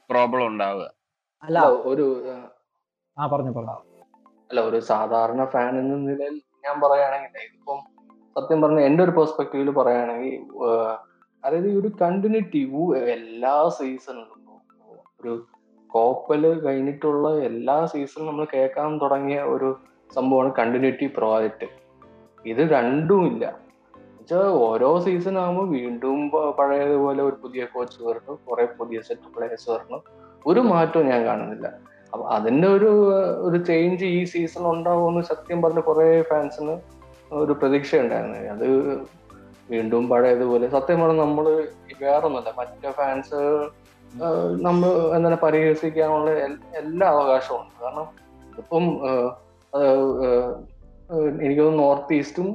[0.09, 0.85] പ്രോബ്ലം ഉണ്ടാവുക.
[1.43, 1.59] അല്ല
[1.91, 2.35] ഒരു ആ,
[3.17, 3.79] ആ പറഞ്ഞു പറഞ്ഞു.
[4.49, 7.79] അല്ല ഒരു സാധാരണ ഫാൻ എന്ന നിലയിൽ ഞാൻ പറയുകയാണെങ്കിൽ ഇതിപ്പം
[8.35, 10.35] സത്യം പറഞ്ഞ എന്റെ ഒരു പെർസ്പെക്റ്റീവിൽ പറയുകയാണെങ്കിൽ
[11.43, 12.61] അതായത് ഈ ഒരു കണ്ടിന്യൂറ്റി
[13.15, 14.39] എല്ലാ സീസണിലും
[15.19, 15.33] ഒരു
[15.89, 19.69] കോപ്പൽ കഴിഞ്ഞിട്ടുള്ള എല്ലാ സീസണിലും നമ്മൾ കേൾക്കാൻ തുടങ്ങിയ ഒരു
[20.15, 21.67] സംഭവമാണ് കണ്ടിന്യൂറ്റി പ്രോജക്റ്റ്
[22.45, 23.43] ഇത് രണ്ടും ഇല്ല
[23.93, 26.19] എന്നുവെച്ചാൽ ഓരോ സീസൺ ആകുമ്പോൾ വീണ്ടും
[26.59, 30.01] പഴയതുപോലെ ഒരു പുതിയ കോച്ച് വരണം കുറെ പുതിയ സെറ്റ് പ്ലേയേഴ്സ് വരണം
[30.45, 31.67] ഒരു മാറ്റവും ഞാൻ കാണുന്നില്ല.
[32.13, 32.89] അപ്പൊ അതിന്റെ ഒരു
[33.47, 36.75] ഒരു ചേഞ്ച് ഈ സീസൺ ഉണ്ടാവുമെന്ന് സത്യം പറഞ്ഞ കുറെ ഫാൻസിന്
[37.41, 38.67] ഒരു പ്രതീക്ഷ ഉണ്ടായിരുന്നു അത്
[39.69, 41.45] വീണ്ടും പഴയതുപോലെ സത്യം പറഞ്ഞ നമ്മൾ
[42.01, 43.39] വേറൊന്നുമല്ല മറ്റേ ഫാൻസ്
[44.65, 46.31] നമ്മൾ എന്താണ് പരിഹസിക്കാനുള്ള
[46.81, 47.73] എല്ലാ അവകാശവും ഉണ്ട്.
[47.83, 48.07] കാരണം
[48.57, 48.83] ഇപ്പം
[51.41, 52.47] എനിക്ക് തോന്നുന്നു നോർത്ത് ഈസ്റ്റും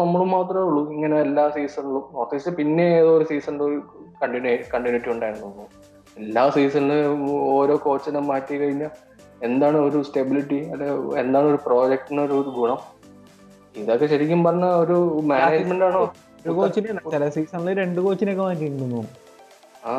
[0.00, 0.82] നമ്മളും മാത്രമേ ഉള്ളൂ.
[0.94, 3.78] ഇങ്ങനെ എല്ലാ സീസണിലും നോർത്ത് ഈസ്റ്റ് പിന്നെ ഏതോ ഒരു സീസണിൽ ഒരു
[4.20, 5.66] കണ്ടിന്യൂ കണ്ടിന്യൂറ്റി ഉണ്ടായിരുന്നു
[6.16, 8.92] എല്ലാ സീസണിലും ഓരോ കോച്ചിനെ മാറ്റി കഴിഞ്ഞാൽ
[9.42, 10.86] എന്താണ് ഒരു സ്റ്റെബിലിറ്റി അല്ലെ
[11.22, 12.80] എന്താണ് ഒരു പ്രോജക്റ്റിന് ഒരു ഗുണം?
[13.74, 14.96] ഇതൊക്കെ ശരിക്കും പറഞ്ഞ ഒരു
[15.30, 16.00] മാനേജ്മെന്റ് ആണോ?
[16.42, 19.02] ഒരു കോച്ചിനെ ചില സീസണിൽ രണ്ട് കോച്ചിനൊക്കെ മാറ്റിയിട്ടുണ്ടെന്ന്
[19.84, 19.94] ആ.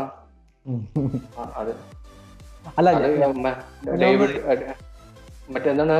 [1.38, 1.74] ആ, അതെ.
[2.78, 2.90] അല്ല
[4.02, 4.36] ഡേവിഡ്
[5.50, 5.96] മറ്റെന്താണ്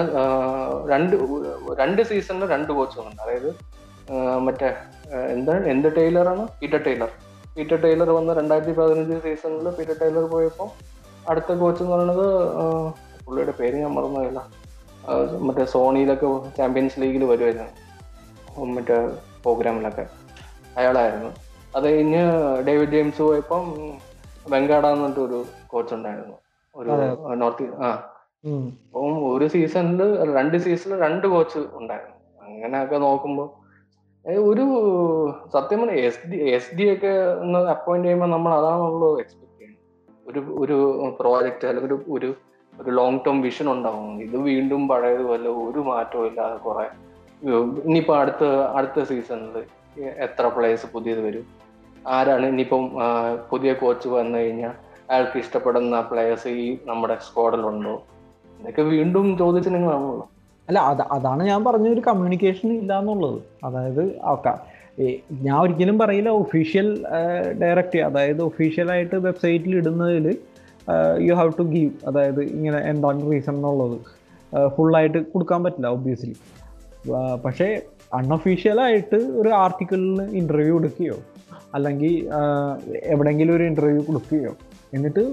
[0.86, 1.16] രണ്ട്
[1.80, 3.50] രണ്ട് സീസണിൽ രണ്ട് കോച്ചുകളുണ്ട് അതായത്
[4.48, 4.70] മറ്റേ
[5.34, 7.12] എന്താണ് എന്ത് ടൈലറാണ് പീറ്റർ ടൈലർ
[7.56, 10.70] പീറ്റർ ടൈലർ വന്ന രണ്ടായിരത്തി പതിനഞ്ച് സീസണിൽ പീറ്റർ ടൈലർ പോയപ്പോൾ
[11.28, 12.26] അടുത്ത കോച്ച് എന്ന് പറയുന്നത്
[13.26, 14.42] പുള്ളിയുടെ പേര് ഞാൻ മറന്നുപോയില്ല.
[15.48, 17.68] മറ്റേ സോണിയിലൊക്കെ ചാമ്പ്യൻസ് ലീഗിൽ വരുമായിരുന്നു
[18.76, 18.98] മറ്റേ
[19.44, 20.06] പ്രോഗ്രാമിലൊക്കെ
[20.78, 21.30] അയാളായിരുന്നു.
[21.74, 22.24] അത് കഴിഞ്ഞ്
[22.68, 23.64] ഡേവിഡ് ജെയിംസ് പോയപ്പം
[24.46, 26.38] വെങ്കാട എന്നിട്ട് ഒരു കോച്ച് ഉണ്ടായിരുന്നു.
[26.76, 26.90] ഒരു.
[27.36, 27.90] നോർത്ത് ആ.
[28.44, 30.02] അപ്പം ഒരു സീസണിൽ
[30.38, 32.16] രണ്ട് സീസണിൽ രണ്ട് കോച്ച് ഉണ്ടായിരുന്നു.
[32.48, 33.48] അങ്ങനെയൊക്കെ നോക്കുമ്പോൾ
[34.50, 34.66] ഒരു
[35.54, 37.12] സത്യം പറഞ്ഞ എസ് ഡി എസ് ഡി ഒക്കെ
[37.44, 39.86] ഒന്ന് അപ്പോയിന്റ് ചെയ്യുമ്പോൾ നമ്മൾ അതാണുള്ളൂ എക്സ്പെക്ട് ചെയ്യുന്നത്.
[40.30, 40.78] ഒരു ഒരു
[41.20, 42.30] പ്രോജക്റ്റ് അല്ലെങ്കിൽ ഒരു
[42.74, 44.10] ഒരു ലോങ് ടേം വിഷൻ ഉണ്ടാവും.
[44.26, 46.86] ഇത് വീണ്ടും പഴയതുപോലെ ഒരു മാറ്റവും ഇല്ലാതെ കുറെ
[47.88, 48.44] ഇനിയിപ്പോ അടുത്ത
[48.78, 49.58] അടുത്ത സീസണിൽ
[50.26, 51.46] എത്ര പ്ലേയേഴ്സ് പുതിയത് വരും?
[52.16, 52.84] ആരാണ് ഇനിയിപ്പം
[53.52, 54.74] പുതിയ കോച്ച് വന്നു കഴിഞ്ഞാൽ
[55.12, 57.96] അയാൾക്ക് ഇഷ്ടപ്പെടുന്ന പ്ലേയേഴ്സ് ഈ നമ്മുടെ സ്ക്വാഡിലുണ്ടോ
[58.60, 60.24] ഇതൊക്കെ വീണ്ടും ചോദിച്ചിട്ടുണ്ടെങ്കിൽ
[60.68, 64.04] അല്ല അത് അതാണ് ഞാൻ പറഞ്ഞ ഒരു കമ്മ്യൂണിക്കേഷൻ ഇല്ല എന്നുള്ളത് അതായത്
[65.42, 66.88] ഞാൻ ഒരിക്കലും പറയില്ല ഒഫീഷ്യൽ
[67.60, 70.26] ഡയറക്റ്റ് അതായത് ഒഫീഷ്യലായിട്ട് വെബ്സൈറ്റിൽ ഇടുന്നതിൽ
[71.22, 73.98] യു ഹാവ് ടു ഗീവ് അതായത് ഇങ്ങനെ എന്താണ് റീസൺ എന്നുള്ളത്
[74.76, 76.36] ഫുള്ളായിട്ട് കൊടുക്കാൻ പറ്റില്ല ഒബ്വിയസ്ലി
[77.46, 77.68] പക്ഷേ
[78.14, 81.18] അൺഒഫീഷ്യലായിട്ട് ഒരു ആർട്ടിക്കിളിന് ഇന്റർവ്യൂ എടുക്കുകയോ
[81.74, 82.14] അല്ലെങ്കിൽ
[83.04, 84.54] എവിടെയെങ്കിലും ഒരു ഇന്റർവ്യൂ കൊടുക്കുകയോ
[84.94, 85.24] എന്നിട്ട്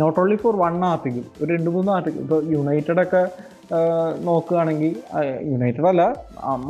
[0.00, 2.20] not only for one article ഒരു രണ്ട് മൂന്ന് ആർട്ടിക്കിൾ.
[2.24, 3.22] ഇപ്പോൾ യുണൈറ്റഡ് ഒക്കെ
[4.28, 4.92] നോക്കുകയാണെങ്കിൽ
[5.52, 6.02] യുണൈറ്റഡ് അല്ല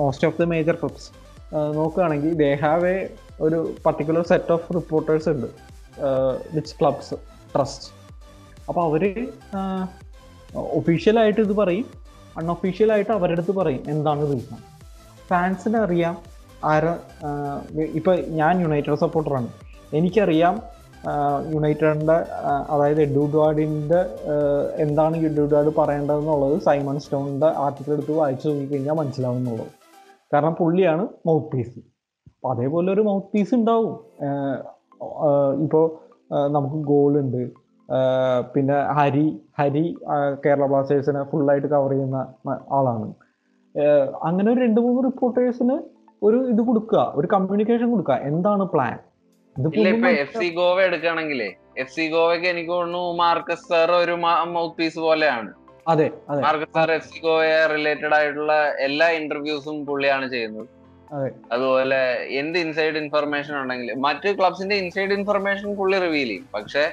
[0.01, 1.09] most of the major clubs
[1.79, 2.97] നോക്കുകയാണെങ്കിൽ ദേ ഹാവ് എ
[3.47, 5.49] ഒരു പർട്ടിക്കുലർ സെറ്റ് ഓഫ് റിപ്പോർട്ടേഴ്സ് ഉണ്ട്.
[6.57, 7.17] വിച്ച് ക്ലബ്സ്
[7.55, 7.89] ട്രസ്റ്റ്
[8.69, 9.03] അപ്പോൾ അവർ
[10.79, 11.87] ഒഫീഷ്യലായിട്ട് ഇത് പറയും.
[12.41, 14.59] അൺഒഫീഷ്യലായിട്ട് അവരുടെ അടുത്ത് പറയും എന്താണ് റീസൺ
[15.29, 16.17] ഫാൻസിന് അറിയാം
[16.71, 16.95] ആരാ
[17.99, 19.49] ഇപ്പം ഞാൻ യുണൈറ്റഡ് സപ്പോർട്ടറാണ്
[19.99, 20.55] എനിക്കറിയാം
[21.55, 22.17] യുണൈറ്റഡിന്റെ
[22.75, 24.01] അതായത് എഡ്യൂഡ്വാർഡിന്റെ
[24.85, 29.67] എന്താണ് എഡ്യൂഡ്വാർഡ് പറയേണ്ടതെന്നുള്ളത് സൈമൺ സ്റ്റോണിന്റെ ആർട്ടിക്കിൾ എടുത്ത് വായിച്ചു നോക്കിക്കഴിഞ്ഞാൽ മനസ്സിലാവുന്നുള്ളൂ.
[30.33, 31.79] കാരണം പുള്ളിയാണ് മൗത്ത് പീസ്
[32.35, 33.95] അപ്പോൾ അതേപോലെ ഒരു മൗത്ത് പീസ് ഉണ്ടാവും
[35.67, 35.85] ഇപ്പോൾ
[36.57, 37.43] നമുക്ക് ഗോളുണ്ട്
[38.53, 39.27] പിന്നെ ഹരി
[39.59, 39.85] ഹരി
[40.45, 42.21] കേരള ബ്ലാസ്റ്റേഴ്സിനെ ഫുള്ളായിട്ട് കവർ ചെയ്യുന്ന
[42.79, 43.09] ആളാണ്.
[44.29, 45.77] അങ്ങനെ ഒരു രണ്ട് മൂന്ന് റിപ്പോർട്ടേഴ്സിന്
[46.27, 48.17] ഒരു ഇത് കൊടുക്കുക ഒരു കമ്മ്യൂണിക്കേഷൻ കൊടുക്കുക.
[48.31, 48.97] എന്താണ് പ്ലാൻ
[49.65, 51.51] ഇല്ല ഇപ്പൊ എഫ് സി ഗോവ എടുക്കുകയാണെങ്കിലേ
[51.83, 54.15] എഫ് സി ഗോവയ്ക്ക് എനിക്ക് തോന്നുന്നു മാർക്കസ് സാർ ഒരു
[54.55, 55.51] മൗത്ത് പീസ് പോലെയാണ്.
[55.93, 56.07] അതെ
[56.45, 58.55] മാർക്കസ് സാർ എഫ് സി ഗോവയെ റിലേറ്റഡ് ആയിട്ടുള്ള
[58.87, 60.69] എല്ലാ ഇന്റർവ്യൂസും പുള്ളിയാണ് ചെയ്യുന്നത്.
[61.17, 61.29] അതെ.
[61.55, 62.01] അതുപോലെ
[62.41, 66.47] എന്ത് ഇൻസൈഡ് ഇൻഫർമേഷൻ ഉണ്ടെങ്കിലും മറ്റു ക്ലബ്സിന്റെ ഇൻസൈഡ് ഇൻഫർമേഷൻ പുള്ളി റിവീൽ ചെയ്യും.
[66.57, 66.85] പക്ഷെ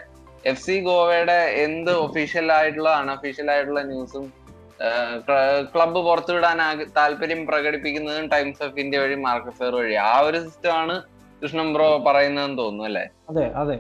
[0.52, 4.26] എഫ് സി ഗോവയുടെ എന്ത് ഒഫീഷ്യൽ ആയിട്ടുള്ള അൺഒഫീഷ്യൽ ആയിട്ടുള്ള ന്യൂസും
[5.74, 6.60] ക്ലബ്ബ് പുറത്തുവിടാൻ
[7.00, 9.96] താല്പര്യം പ്രകടിപ്പിക്കുന്നതും ടൈംസ് ഓഫ് ഇന്ത്യ വഴി മാർക്കസ് സാർ വഴി.
[10.10, 10.96] ആ ഒരു സിസ്റ്റം ആണ്
[11.44, 13.08] കൃഷ്ണൻ ബ്രോ പറയുന്നതെന്ന് തോന്നുന്നു അല്ലേ?
[13.30, 13.80] അതെ അതെ.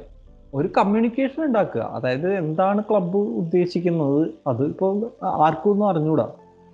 [0.53, 1.81] ഒരു കമ്മ്യൂണിക്കേഷൻ ഉണ്ടാക്കുക.
[1.81, 4.27] അതായത് എന്താണ് ക്ലബ്ബ് ഉദ്ദേശിക്കുന്നത്?
[4.47, 6.27] അത് ഇപ്പോൾ ആർക്കും ഒന്നും അറിഞ്ഞൂടാ.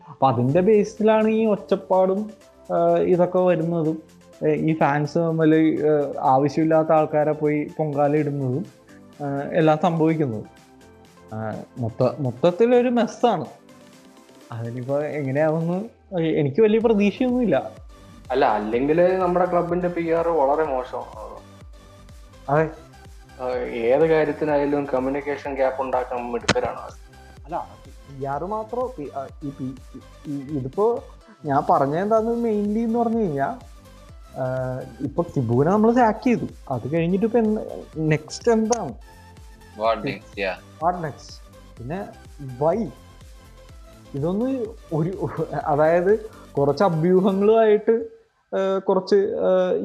[0.09, 2.29] അപ്പം അതിന്റെ ബേസിലാണ് ഈ ഒച്ചപ്പാടും
[2.99, 3.97] ഇതൊക്കെ വരുന്നതും
[4.53, 5.53] ഈ ഫാൻസ് തമ്മിൽ
[6.19, 8.65] ആവശ്യമില്ലാത്ത ആൾക്കാരെ പോയി പൊങ്കാല ഇടുന്നതും
[9.53, 10.47] എല്ലാം സംഭവിക്കുന്നതും.
[11.79, 13.45] മൊത്ത മൊത്തത്തിലൊരു മെസ്സാണ്
[14.51, 15.79] അതിനിപ്പോൾ എങ്ങനെയാവുമെന്ന്
[16.21, 17.71] എനിക്ക് വലിയ പ്രതീക്ഷയൊന്നുമില്ല.
[18.29, 21.37] അല്ല അല്ലെങ്കിൽ നമ്മുടെ ക്ലബിന്റെ പി ആർ വളരെ മോശമാണ്
[22.49, 22.65] അതെ.
[23.85, 26.81] ഏത് കാര്യത്തിനായാലും കമ്മ്യൂണിക്കേഷൻ ഗ്യാപ്പ് ഉണ്ടാക്കാൻ മിടുക്കരാണ്
[27.45, 27.57] അല്ല
[28.07, 28.85] പി ആർ മാത്രം?
[29.45, 30.85] ഈ ഇതിപ്പോ
[31.43, 33.53] ഞാൻ പറഞ്ഞെന്താന്ന് മെയിൻലി എന്ന് പറഞ്ഞു കഴിഞ്ഞാൽ
[35.05, 36.47] ഇപ്പൊ കിബുവിനെ നമ്മൾ സാക്ക് ചെയ്തു.
[36.71, 37.39] അത് കഴിഞ്ഞിട്ട് ഇപ്പൊ
[38.11, 38.93] നെക്സ്റ്റ് എന്താണ്?
[41.77, 41.99] പിന്നെ
[42.61, 42.77] വൈ
[44.15, 44.47] ഇതൊന്ന്
[44.93, 45.11] ഒരു
[45.65, 46.13] അതായത്
[46.51, 47.95] കുറച്ച് അഭ്യൂഹങ്ങളുമായിട്ട്
[48.87, 49.17] കുറച്ച്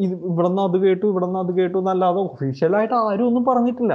[0.05, 3.95] ഇത് ഇവിടുന്ന് അത് കേട്ടു ഇവിടുന്ന് അത് കേട്ടു എന്നല്ലാതെ ഒഫീഷ്യലായിട്ട് ആരും ഒന്നും പറഞ്ഞിട്ടില്ല.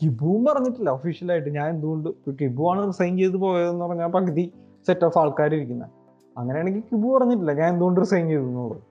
[0.00, 1.50] കിബുവും പറഞ്ഞിട്ടില്ല ഒഫീഷ്യലായിട്ട്.
[1.58, 2.08] ഞാൻ എന്തുകൊണ്ട്
[2.40, 4.44] കിബുവാണ് റിസൈൻ ചെയ്ത് പോയതെന്ന് പറഞ്ഞാൽ പകുതി
[4.88, 5.90] സെറ്റ് ഓഫ് ആൾക്കാർ ഇരിക്കുന്നത്
[6.36, 7.52] അങ്ങനെയാണെങ്കിൽ കിബു പറഞ്ഞിട്ടില്ല.
[7.60, 8.82] ഞാൻ എന്തുകൊണ്ട് റിസൈൻ ചെയ്തു എന്നുള്ളത്.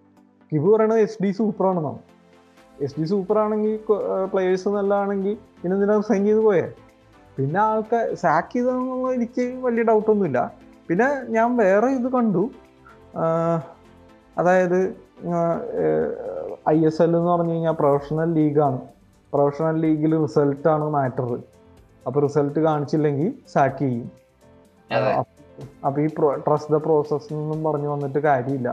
[0.52, 2.02] കിബു പറയണത് എസ് ഡി സൂപ്പറാണെന്നാണ്
[2.86, 3.74] എസ് ഡി സൂപ്പർ ആണെങ്കിൽ
[4.32, 6.66] പ്ലേയേഴ്സ് നല്ലതാണെങ്കിൽ പിന്നെ എന്തിനാ റിസൈൻ ചെയ്ത് പോയേ?
[7.38, 10.40] പിന്നെ ആൾക്കാർ സാക്ക് ചെയ്തെന്നുള്ള എനിക്ക് വലിയ ഡൗട്ടൊന്നുമില്ല
[10.88, 12.44] പിന്നെ ഞാൻ വേറെ ഇത് കണ്ടു.
[14.40, 14.80] അതായത്
[16.70, 18.80] ഐ എസ് എൽ എന്ന് പറഞ്ഞു കഴിഞ്ഞാൽ പ്രൊഫഷണൽ ലീഗാണ്
[19.34, 21.40] പ്രൊഫഷണൽ ലീഗിൽ റിസൾട്ടാണ് മാറ്റർ
[22.08, 24.12] അപ്പോൾ റിസൾട്ട് കാണിച്ചില്ലെങ്കിൽ സാക്ക് ചെയ്യും.
[25.86, 26.08] അപ്പോൾ ഈ
[26.48, 28.70] ട്രസ്റ്റ് ദ പ്രോസസ് എന്നും പറഞ്ഞു വന്നിട്ട് കാര്യമില്ല.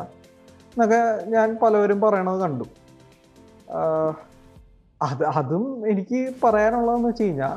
[0.73, 2.65] എന്നൊക്കെ ഞാൻ പലവരും പറയണത് കണ്ടു.
[5.03, 7.57] അത് അതും എനിക്ക് പറയാനുള്ളതെന്ന് വെച്ച് കഴിഞ്ഞാൽ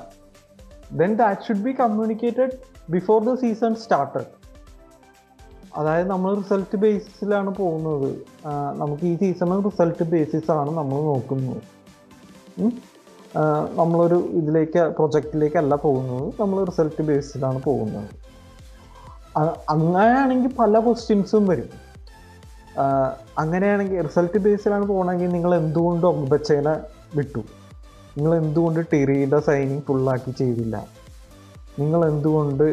[0.98, 2.52] then that should be communicated
[2.92, 4.39] before the season started
[5.78, 8.10] അതായത് നമ്മൾ റിസൾട്ട് ബേസിസിലാണ് പോകുന്നത്.
[8.82, 11.62] നമുക്ക് ഈ സീസണിൽ റിസൾട്ട് ബേസിസ് ആണ് നമ്മൾ നോക്കുന്നത്.
[13.80, 16.34] നമ്മളൊരു ഇതിലേക്ക് പ്രൊജക്റ്റിലേക്കല്ല പോകുന്നത്.
[16.42, 18.10] നമ്മൾ റിസൾട്ട് ബേസിലാണ് പോകുന്നത്.
[19.70, 21.70] അങ്ങനെയാണെങ്കിൽ പല ക്വസ്റ്റ്യൻസും വരും.
[23.38, 26.76] അങ്ങനെയാണെങ്കിൽ റിസൾട്ട് ബേസിലാണ് പോകണമെങ്കിൽ നിങ്ങൾ എന്തുകൊണ്ട് ഒമ്പച്ചേനെ
[27.16, 27.42] വിട്ടു?
[28.18, 30.76] നിങ്ങൾ എന്തുകൊണ്ട് ടെറിയുടെ സൈനിങ് ഫുള്ളാക്കി ചെയ്തില്ല?
[31.80, 32.66] നിങ്ങൾ എന്തുകൊണ്ട്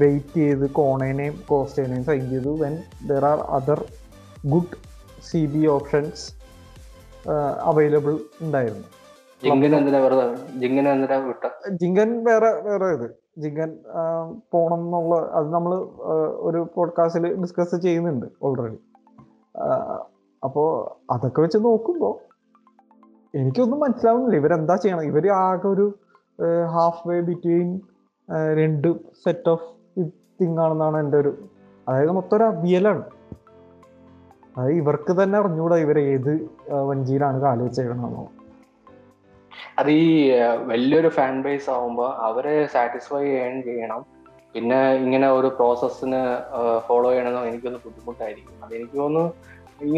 [0.00, 2.52] വെയിറ്റ് ചെയ്ത് കോണേനെയും കോസ്റ്റേനെയും സൈൻ ചെയ്തു.
[2.62, 2.74] When
[3.08, 3.80] there are other
[4.46, 4.78] good
[5.30, 6.24] C B options
[7.62, 8.86] available ഉണ്ടായിരുന്നു.
[11.82, 13.08] ജിങ്കൻ വേറെ വേറെ ഇത്.
[13.38, 14.02] ജിങ്കൻ ആ,
[14.52, 15.72] പോണം എന്നുള്ള അത് നമ്മൾ
[16.48, 18.78] ഒരു പോഡ്കാസ്റ്റിൽ ഡിസ്കസ് ചെയ്യുന്നുണ്ട് ഓൾറെഡി
[20.42, 20.68] അപ്പോൾ
[21.12, 22.14] അതൊക്കെ വെച്ച് നോക്കുമ്പോൾ
[23.34, 24.36] എനിക്കൊന്നും മനസ്സിലാവുന്നില്ല.
[24.36, 25.02] ഇവരെന്താ ചെയ്യണം?
[25.02, 25.86] ഇവർ ആകെ ഒരു
[26.74, 27.68] ഹാഫ് വേ ബിറ്റ്വീൻ
[28.54, 28.88] രണ്ട്
[29.24, 29.66] സെറ്റ് ഓഫ്
[30.42, 31.32] തിങ് ആണെന്നാണ് എന്റെ ഒരു
[31.86, 33.04] അതായത് മൊത്തം ഒരു അവിയലാണ്.
[34.56, 36.32] അതായത് ഇവർക്ക് തന്നെ അറിഞ്ഞൂടാ ഇവർ ഏത്
[36.90, 38.24] വഞ്ചിയിലാണ് കാൽ വെച്ചേക്കണമെന്നോ
[39.80, 40.06] അത് ഈ
[40.70, 44.00] വലിയൊരു ഫാൻ ബേസ് ആവുമ്പോൾ അവരെ സാറ്റിസ്ഫൈ ചെയ്യാൻ ചെയ്യണം.
[44.54, 46.20] പിന്നെ ഇങ്ങനെ ഒരു പ്രോസസ്സിന്
[46.86, 48.54] ഫോളോ ചെയ്യണമെന്ന് എനിക്കൊന്ന് ബുദ്ധിമുട്ടായിരിക്കും.
[48.64, 49.32] അത് എനിക്ക് തോന്നുന്നു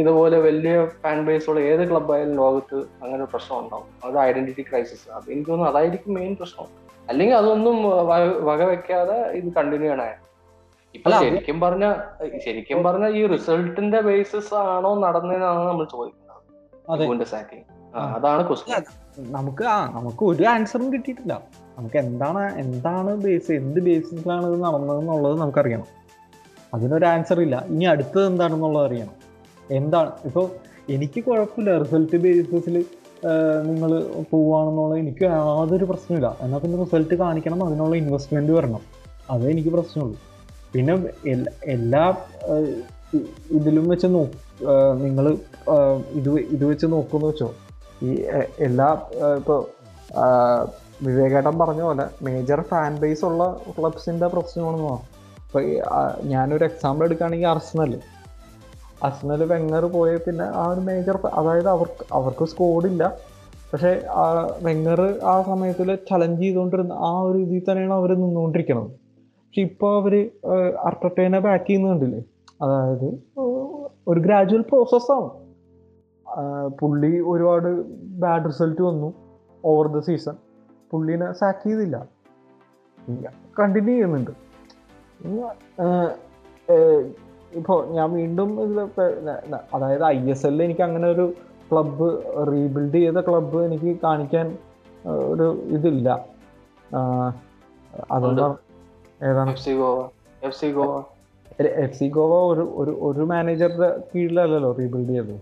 [0.01, 3.89] ഇതുപോലെ വലിയ ഫാൻ ബേസ് ഉള്ള ഏത് ക്ലബായാലും ലോകത്ത് അങ്ങനെ ഒരു പ്രശ്നം ഉണ്ടാവും.
[4.05, 6.69] അത് ഐഡന്റിറ്റി ക്രൈസിസ് അത് എനിക്ക് തോന്നുന്നു അതായിരിക്കും മെയിൻ പ്രശ്നം.
[7.11, 7.77] അല്ലെങ്കിൽ അതൊന്നും
[8.51, 10.24] വകവെക്കാതെ ഇത് കണ്ടിന്യൂ ചെയ്യണമായിരുന്നു
[10.97, 11.85] ഇപ്പൊ ശരിക്കും പറഞ്ഞ
[12.45, 17.25] ശരിക്കും പറഞ്ഞ ഈ റിസൾട്ടിന്റെ ബേസിസ് ആണോ നടന്നതെന്നാണ് നമ്മൾ ചോദിക്കുന്നത്.
[17.33, 17.65] സാക്കിങ്
[18.17, 18.85] അതാണ് ക്വസ്റ്റ്യൻ
[19.37, 21.35] നമുക്ക് ആ നമുക്ക് ഒരു ആൻസറും കിട്ടിയിട്ടില്ല.
[21.79, 25.89] നമുക്ക് എന്താണ് എന്താണ് ബേസ് എന്ത് ബേസിസിലാണ് ഇത് നടന്നതെന്നുള്ളത് നമുക്കറിയണം.
[26.75, 27.57] അതിനൊരു ആൻസർ ഇല്ല.
[27.73, 29.17] ഇനി അടുത്തത് എന്താണെന്നുള്ളത് അറിയണം.
[29.79, 30.47] എന്താണ് ഇപ്പോൾ
[30.95, 31.79] എനിക്ക് കുഴപ്പമില്ല.
[31.83, 32.77] റിസൾട്ട് ബേസിസിൽ
[33.69, 33.91] നിങ്ങൾ
[34.31, 38.83] പോവുകയാണെന്നുള്ളത് എനിക്ക് യാതൊരു പ്രശ്നമില്ല എന്നാൽ പിന്നെ റിസൾട്ട് കാണിക്കണം അതിനുള്ള ഇൻവെസ്റ്റ്മെന്റ് വരണം.
[39.31, 40.19] അതേ എനിക്ക് പ്രശ്നമുള്ളൂ.
[40.75, 40.95] പിന്നെ
[41.75, 42.05] എല്ലാ
[43.59, 44.23] ഇതിലും വെച്ച് നോ
[45.05, 45.27] നിങ്ങൾ
[46.19, 47.49] ഇത് ഇത് വെച്ച് നോക്കുമെന്ന് വെച്ചോ.
[48.07, 48.11] ഈ
[48.67, 48.89] എല്ലാ
[49.41, 49.61] ഇപ്പോൾ
[51.07, 53.45] വിവേകേട്ടൻ പറഞ്ഞ പോലെ മേജർ ഫാൻ ബേസ് ഉള്ള
[53.77, 55.09] ക്ലബ്സിന്റെ പ്രശ്നമാണെന്ന് പറഞ്ഞു.
[55.47, 55.63] ഇപ്പോൾ
[56.33, 57.93] ഞാനൊരു എക്സാമ്പിൾ എടുക്കുകയാണെങ്കിൽ അർസനൽ
[59.07, 63.05] അർസനൽ വെങ്ങർ പോയ പിന്നെ ആ ഒരു മേജർ അതായത് അവർക്ക് അവർക്ക് സ്കോഡില്ല
[63.71, 63.93] പക്ഷേ
[64.67, 65.01] വെങ്ങർ
[65.33, 68.91] ആ സമയത്തിൽ ചലഞ്ച് ചെയ്തുകൊണ്ടിരുന്ന ആ ഒരു ഇതിൽ തന്നെയാണ് അവർ നിന്നുകൊണ്ടിരിക്കുന്നത്
[69.55, 70.15] പക്ഷെ ഇപ്പോൾ അവർ
[70.89, 72.21] അർട്ടേനെ ബാക്ക് ചെയ്യുന്നുണ്ടല്ലേ
[72.63, 73.05] അതായത്
[74.11, 75.29] ഒരു ഗ്രാജുവൽ പ്രോസസ്സാണ്
[76.81, 77.69] പുള്ളി ഒരുപാട്
[78.23, 79.11] ബാഡ് റിസൾട്ട് വന്നു
[79.65, 80.37] ഓവർ ദ സീസൺ
[80.93, 81.97] പുള്ളിനെ സാക്ക് ചെയ്തില്ല.
[83.59, 84.33] കണ്ടിന്യൂ ചെയ്യുന്നുണ്ട്.
[87.61, 88.81] ഇപ്പോൾ ഞാൻ വീണ്ടും ഇതിൽ
[89.75, 91.29] അതായത് ഐ എസ് എല്ലിൽ എനിക്ക് അങ്ങനെ ഒരു
[91.71, 92.11] ക്ലബ്ബ്
[92.53, 94.49] റീബിൽഡ് ചെയ്ത ക്ലബ്ബ് എനിക്ക് കാണിക്കാൻ
[95.33, 96.11] ഒരു ഇതില്ല.
[98.11, 98.57] അതുകൊണ്ടാണ്
[99.23, 99.51] ഏതാണ്?
[99.51, 100.09] F C Goa.
[100.43, 101.03] F C Goa.
[101.61, 105.41] F C Goa ഒരു ഒരു ഒരു മാനേജറുടെ കീഴിലല്ലല്ലോ റീബിൽഡ് ചെയ്തത്?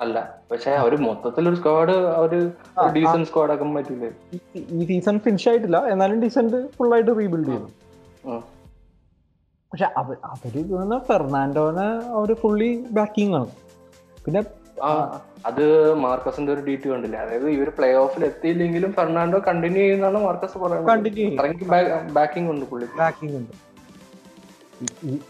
[0.00, 2.50] അല്ല പക്ഷെ അവർ മൊത്തത്തിലൊരു സ്ക്വാഡ് ഒരു
[2.92, 4.10] ഡീസന്റ് സ്ക്വാഡ് ആക്കാൻ പറ്റില്ലേ
[4.58, 5.76] ഈ- സീസൺ ഫിനിഷ് ആയിട്ടില്ല.
[5.86, 7.68] എന്നാലും ഡീസന്റ് ഫുൾ ആയിട്ട് റീബിൽഡ് ചെയ്തു
[9.72, 13.46] പക്ഷെ അവർ അവർ ഫെർണാൻഡോനെ അവർ ഫുള്ളി ബാക്കിംഗ് ആണ്.
[14.24, 14.42] പിന്നെ
[15.46, 17.16] അത് മാർക്കസിന്റെ ഒരു ഡീറ്റ് കണ്ടില്ല?
[17.16, 22.12] അതായത് ഇവർ പ്ലേ ഓഫിൽ എത്തിയില്ലെങ്കിലും ഫെർണാണ്ടോ കണ്ടിന്യൂ ചെയ്യുന്നതാണ് മാർക്കസ് പറയുന്നത്.
[22.18, 22.86] ബാക്കിംഗ് ഉണ്ട് പുള്ളി.
[22.98, 23.52] ബാക്കിംഗ് ഉണ്ട്.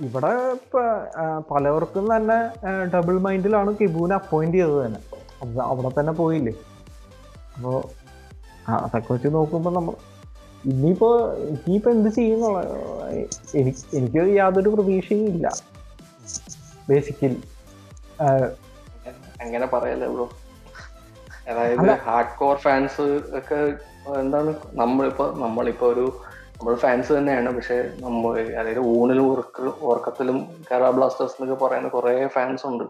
[0.06, 0.32] ഇവിടെ
[1.52, 2.38] പലവർക്കും തന്നെ
[2.94, 5.00] ഡബിൾ മൈൻഡിലാണ് കിബുവിനെ അപ്പോയിന്റ് ചെയ്തത് തന്നെ.
[5.70, 6.54] അവിടെ തന്നെ പോയില്ലേ?
[7.56, 7.72] അപ്പോ
[8.68, 9.94] അതൊക്കെ വെച്ച് നോക്കുമ്പോ നമ്മൾ
[10.70, 12.58] ഇനിയിപ്പോ ഇനിയിപ്പോ എന്ത് ചെയ്യുന്നുള്ള
[13.60, 15.46] എനിക്ക് എനിക്ക് യാതൊരു പ്രതീക്ഷയും ഇല്ല.
[16.88, 17.40] ബേസിക്കലി
[19.42, 20.26] അങ്ങനെ പറയല്ലേ ബ്രോ
[21.50, 23.06] അതായത് ഹാർഡ് കോർ ഫാൻസ്
[23.38, 23.58] ഒക്കെ
[24.20, 26.04] എന്താണ് നമ്മളിപ്പോ നമ്മളിപ്പോ ഒരു
[26.58, 27.50] നമ്മൾ ഫാൻസ് തന്നെയാണ്.
[27.56, 30.38] പക്ഷെ നമ്മൾ അതായത് ഊണിലും ഉറക്ക ഉറക്കത്തിലും
[30.70, 32.84] കേരള ബ്ലാസ്റ്റേഴ്സ് എന്നൊക്കെ പറയുന്ന കുറെ ഫാൻസ് ഉണ്ട്.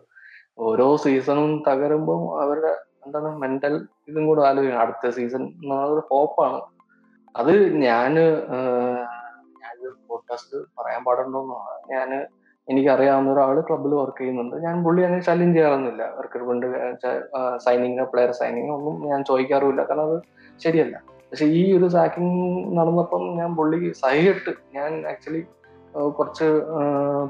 [0.58, 2.72] ഓരോ സീസണും തകരുമ്പോൾ അവരുടെ
[3.06, 3.74] എന്താണ് മെന്റൽ
[4.08, 4.80] ഇതും കൂടെ ആലോചിക്കണം.
[4.80, 6.60] അടുത്ത സീസൺ എന്നുള്ളൊരു ഹോപ്പാണ്
[7.36, 7.52] അത്
[7.86, 8.12] ഞാൻ
[9.62, 9.76] ഞാൻ
[10.08, 12.10] പോഡ്കാസ്റ്റ് പറയാൻ പാടുണ്ടോന്നാണ് ഞാൻ
[12.70, 14.56] എനിക്കറിയാവുന്ന ഒരാൾ ക്ലബ്ബിൽ വർക്ക് ചെയ്യുന്നുണ്ട്.
[14.64, 16.04] ഞാൻ പുള്ളി അങ്ങനെ ചലഞ്ച് ചെയ്യാറൊന്നുമില്ല.
[16.24, 16.66] റിക്രൂട്ട്മെന്റ്
[17.66, 19.82] സൈനിങ് പ്ലെയർ സൈനിങ് ഒന്നും ഞാൻ ചോദിക്കാറുമില്ല.
[19.88, 20.18] കാരണം അത്
[20.64, 20.96] ശരിയല്ല.
[21.30, 25.42] പക്ഷെ ഈ ഒരു സാക്കിങ് നടന്നപ്പം ഞാൻ പുള്ളി സഹിയിട്ട് ഞാൻ ആക്ച്വലി
[26.18, 26.46] കുറച്ച്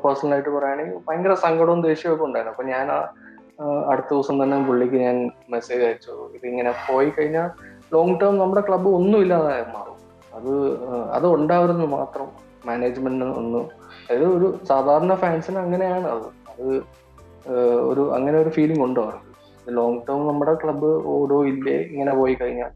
[0.05, 2.55] പേഴ്സണലായിട്ട് പറയുകയാണെങ്കിൽ ഭയങ്കര സങ്കടവും ദേഷ്യമൊക്കെ ഉണ്ടായിരുന്നു.
[2.57, 2.87] അപ്പൊ ഞാൻ
[3.93, 5.17] അടുത്ത ദിവസം തന്നെ പുള്ളിക്ക് ഞാൻ
[5.51, 6.13] മെസ്സേജ് അയച്ചു.
[6.37, 7.49] ഇതിങ്ങനെ പോയി കഴിഞ്ഞാൽ
[7.95, 9.97] ലോങ് ടേം നമ്മുടെ ക്ലബ്ബ് ഒന്നും ഇല്ലാതായി മാറും.
[10.37, 10.53] അത്
[11.17, 12.50] അത് ഉണ്ടാവരുന്ന് മാത്രം.
[12.69, 13.65] മാനേജ്മെന്റിന് ഒന്നും.
[14.07, 16.27] അതായത് ഒരു സാധാരണ ഫാൻസിന് അങ്ങനെയാണ് അത്.
[16.53, 16.73] അത്
[17.91, 19.03] ഒരു അങ്ങനെ ഒരു ഫീലിംഗ് ഉണ്ടോ?
[19.09, 19.29] അവർക്ക്
[19.79, 22.73] ലോങ് ടേം നമ്മുടെ ക്ലബ്ബ് ഓടോ ഇല്ലേ ഇങ്ങനെ പോയി കഴിഞ്ഞാൽ?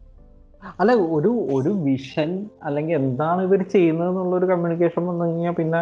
[0.80, 2.30] അല്ല ഒരു ഒരു വിഷൻ
[2.66, 5.80] അല്ലെങ്കിൽ എന്താണ് ഇവർ ചെയ്യുന്നത് എന്നുള്ള ഒരു കമ്മ്യൂണിക്കേഷൻ വന്നു കഴിഞ്ഞാൽ പിന്നെ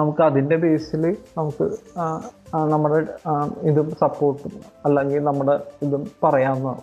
[0.00, 1.04] നമുക്ക് അതിന്റെ ബേസിൽ
[1.38, 1.66] നമുക്ക്
[2.72, 2.98] നമ്മുടെ
[3.70, 4.54] ഇതും സപ്പോർട്ടും
[4.86, 5.54] അല്ലെങ്കിൽ നമ്മുടെ
[5.86, 6.82] ഇതും പറയാവുന്നതാണ്.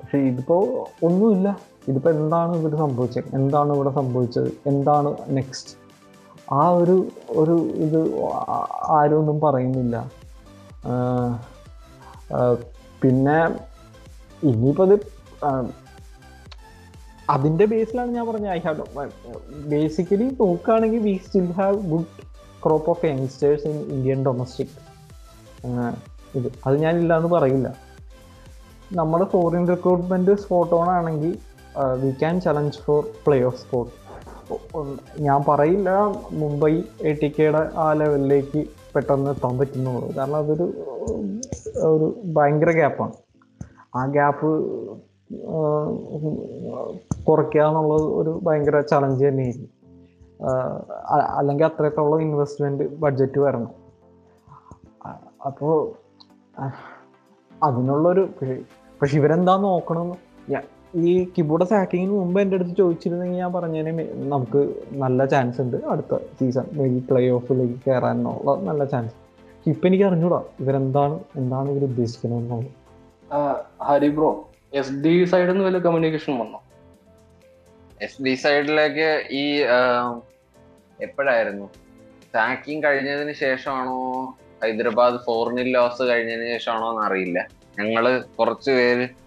[0.00, 0.62] പക്ഷെ ഇതിപ്പോൾ
[1.06, 1.48] ഒന്നുമില്ല.
[1.90, 3.30] ഇതിപ്പോൾ എന്താണ് ഇവർ സംഭവിച്ചത്?
[3.38, 4.50] എന്താണ് ഇവിടെ സംഭവിച്ചത്?
[4.72, 5.72] എന്താണ് നെക്സ്റ്റ്
[6.60, 6.96] ആ ഒരു
[7.40, 8.00] ഒരു ഇത്
[8.96, 9.96] ആരും ഒന്നും പറയുന്നില്ല.
[13.02, 13.38] പിന്നെ
[14.50, 14.96] ഇനിയിപ്പോൾ അത്
[17.34, 18.52] അതിന്റെ ബേസിലാണ് ഞാൻ പറഞ്ഞത്.
[18.56, 19.06] ഐ ഹാവ്
[19.72, 22.10] ബേസിക്കലി നോക്കുകയാണെങ്കിൽ we still have good
[22.64, 24.74] crop of youngsters in Indian domestic
[26.38, 27.68] ഇത് അത് ഞാൻ ഇല്ലാന്ന് പറയില്ല.
[28.98, 31.32] നമ്മുടെ ഫോറിൻ റിക്രൂട്ട്മെന്റ് സ്പോട്ട് ഓൺ ആണെങ്കിൽ
[32.02, 33.92] we can challenge for play off spot
[35.26, 35.90] ഞാൻ പറയില്ല.
[36.42, 38.60] മുംബൈ എ ടി കെയുടെ ആ ലെവലിലേക്ക്
[38.94, 40.08] പെട്ടെന്ന് എത്താൻ പറ്റുന്നുള്ളൂ.
[40.16, 40.66] കാരണം അതൊരു
[41.92, 43.14] ഒരു ഭയങ്കര ഗ്യാപ്പാണ്.
[43.96, 44.48] ആ ഗ്യാപ്പ്
[47.28, 49.68] കുറയ്ക്കുക എന്നുള്ളത് ഒരു ഭയങ്കര ചലഞ്ച് തന്നെയായിരുന്നു.
[51.38, 53.72] അല്ലെങ്കിൽ അത്രത്തോളം ഇൻവെസ്റ്റ്മെന്റ് ബഡ്ജറ്റ് വരണം.
[55.46, 55.76] അപ്പോൾ
[57.64, 58.28] അതിനുള്ളൊരു
[59.00, 60.08] പക്ഷെ ഇവരെന്താ നോക്കണം
[60.94, 64.60] ഈ കിബോർഡ് സാക്കിങ്ങിന് മുമ്പ് എന്റെ അടുത്ത് ചോദിച്ചിരുന്നെങ്കിൽ ഞാൻ പറഞ്ഞതിന് നമുക്ക്
[64.92, 69.14] നല്ല ചാൻസ് ഉണ്ട് അടുത്ത സീസൺ മേ ബി പ്ലേ ഓഫിലേക്ക് കയറാനുള്ള നല്ല ചാൻസ്
[69.66, 72.70] ഇപ്പം എനിക്ക് അറിഞ്ഞൂടാ ഇവരെന്താണ് എന്താണ് ഇവർ ഉദ്ദേശിക്കുന്നത് എന്നുള്ളത്.
[73.82, 74.30] ഹരി ബ്രോ
[74.74, 76.60] എസ് ഡി സൈഡിൽ നിന്ന് വല്ല കമ്മ്യൂണിക്കേഷൻ വന്നോ?
[78.00, 79.44] എസ് ഡി സൈഡിലേക്ക് ഈ
[81.00, 81.66] എപ്പോഴായിരുന്നു?
[82.34, 83.98] സാക്കിങ് കഴിഞ്ഞതിന് ശേഷമാണോ
[84.62, 87.38] ഹൈദരാബാദ് ഫോറിനിൽ ലോസ് കഴിഞ്ഞതിന് ശേഷമാണോ എന്നറിയില്ല.
[87.78, 88.04] ഞങ്ങൾ
[88.38, 89.21] കുറച്ച് പേര് ആഹ്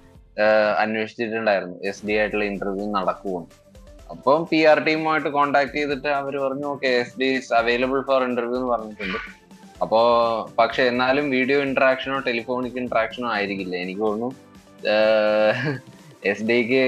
[0.84, 1.78] അന്വേഷിച്ചിട്ടുണ്ടായിരുന്നു.
[1.90, 3.52] എസ് ഡി ആയിട്ടുള്ള ഇന്റർവ്യൂ നടക്കുമെന്ന്.
[4.14, 8.58] അപ്പം പി ആർ ടീമുമായിട്ട് കോണ്ടാക്ട് ചെയ്തിട്ട് അവർ പറഞ്ഞു okay S D is available for interview
[8.60, 9.20] എന്ന് പറഞ്ഞിട്ടുണ്ട്.
[9.84, 10.00] അപ്പോ
[10.60, 13.76] പക്ഷെ എന്നാലും വീഡിയോ ഇന്ററാക്ഷനോ ടെലിഫോണിക് ഇന്ററാക്ഷനോ ആയിരിക്കില്ല.
[13.86, 14.32] എനിക്ക് തോന്നുന്നു
[16.32, 16.84] എസ് ഡിക്ക്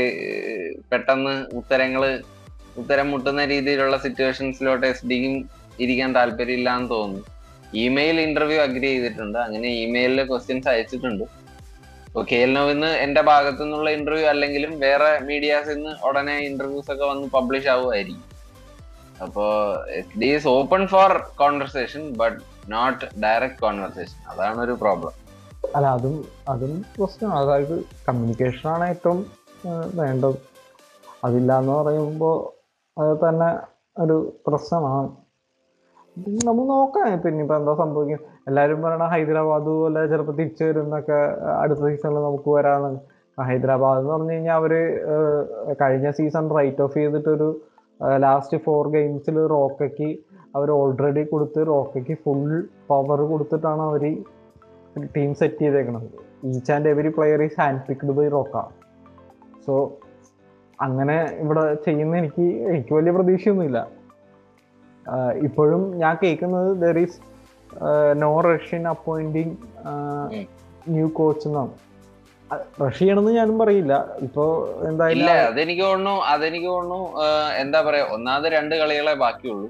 [0.91, 2.03] പെട്ടെന്ന് ഉത്തരങ്ങൾ
[2.81, 5.35] ഉത്തരം മുട്ടുന്ന രീതിയിലുള്ള സിറ്റുവേഷൻസിലോട്ട് എസ് ഡിക്കും
[5.83, 7.23] ഇരിക്കാൻ താല്പര്യമില്ല എന്ന് തോന്നുന്നു.
[7.85, 9.37] ഇമെയിൽ ഇന്റർവ്യൂ അഗ്രി ചെയ്തിട്ടുണ്ട്.
[9.45, 11.25] അങ്ങനെ ഇമെയിലിൽ ക്വസ്റ്റ്യൻസ് അയച്ചിട്ടുണ്ട്.
[12.15, 17.29] കെ എൽ നോവിന്ന് എന്റെ ഭാഗത്തു നിന്നുള്ള ഇന്റർവ്യൂ അല്ലെങ്കിലും വേറെ മീഡിയാസിൽ നിന്ന് ഉടനെ ഇന്റർവ്യൂസ് ഒക്കെ വന്ന്
[17.29, 18.23] പബ്ലിഷ് ആവുമായിരിക്കും.
[19.23, 19.45] അപ്പോ
[19.87, 22.37] it is open for conversation but
[22.71, 25.13] not direct conversation അതാണ് ഒരു പ്രോബ്ലം
[25.75, 29.31] അല്ല അതും അതും പ്രശ്നമാണ് അതായത് കമ്മ്യൂണിക്കേഷൻ ആണ് ഏറ്റവും
[29.95, 30.37] വേണ്ടത്.
[31.23, 31.73] അതില്ല എന്ന്
[32.97, 33.49] അത് തന്നെ
[34.03, 35.26] ഒരു പ്രശ്നമാണ്.
[36.47, 37.07] നമ്മൾ നോക്കാം.
[37.15, 41.18] ഇപ്പൊ എന്താ സംഭവിക്കും എല്ലാവരും പറയണ ഹൈദരാബാദ് പോലെ ചിലപ്പോൾ തിരിച്ചു വരും എന്നൊക്കെ
[41.61, 42.91] അടുത്ത സീസണിൽ നമുക്ക് വരാന്ന്.
[43.49, 44.74] ഹൈദരാബാദ് എന്ന് പറഞ്ഞു കഴിഞ്ഞാൽ അവർ
[45.82, 47.49] കഴിഞ്ഞ സീസൺ റൈറ്റ് ഓഫ് ചെയ്തിട്ടൊരു
[48.26, 50.09] ലാസ്റ്റ് ഫോർ ഗെയിംസിൽ റോക്കയ്ക്ക്
[50.55, 52.41] അവർ ഓൾറെഡി കൊടുത്ത് റോക്കയ്ക്ക് ഫുൾ
[52.91, 54.03] പവർ കൊടുത്തിട്ടാണ് അവർ
[55.15, 56.07] team set ചെയ്തേക്കണത്.
[56.49, 58.57] Each and every player is hand picked by Roca
[59.68, 59.76] so
[60.88, 63.80] അങ്ങനെ ഇവിടെ ചെയ്യുന്ന എനിക്ക് എനിക്ക് വലിയ പ്രതീക്ഷയൊന്നുമില്ല.
[65.47, 67.17] ഇപ്പോഴും ഞാൻ കേൾക്കുന്നത് there is
[68.23, 69.55] no rush in appointing
[70.93, 71.73] new coach എന്നാണ്.
[72.81, 73.93] റഷ് ചെയ്യണമെന്ന് ഞാനും പറയില്ല.
[74.25, 76.99] ഇപ്പോ ഇല്ല എന്തായാലും അതെനിക്ക് തോന്നുന്നു അതെനിക്ക് തോന്നുന്നു
[77.63, 79.67] എന്താ പറയാ ഒന്നാമത് രണ്ട് കളികളെ ബാക്കിയുള്ളൂ.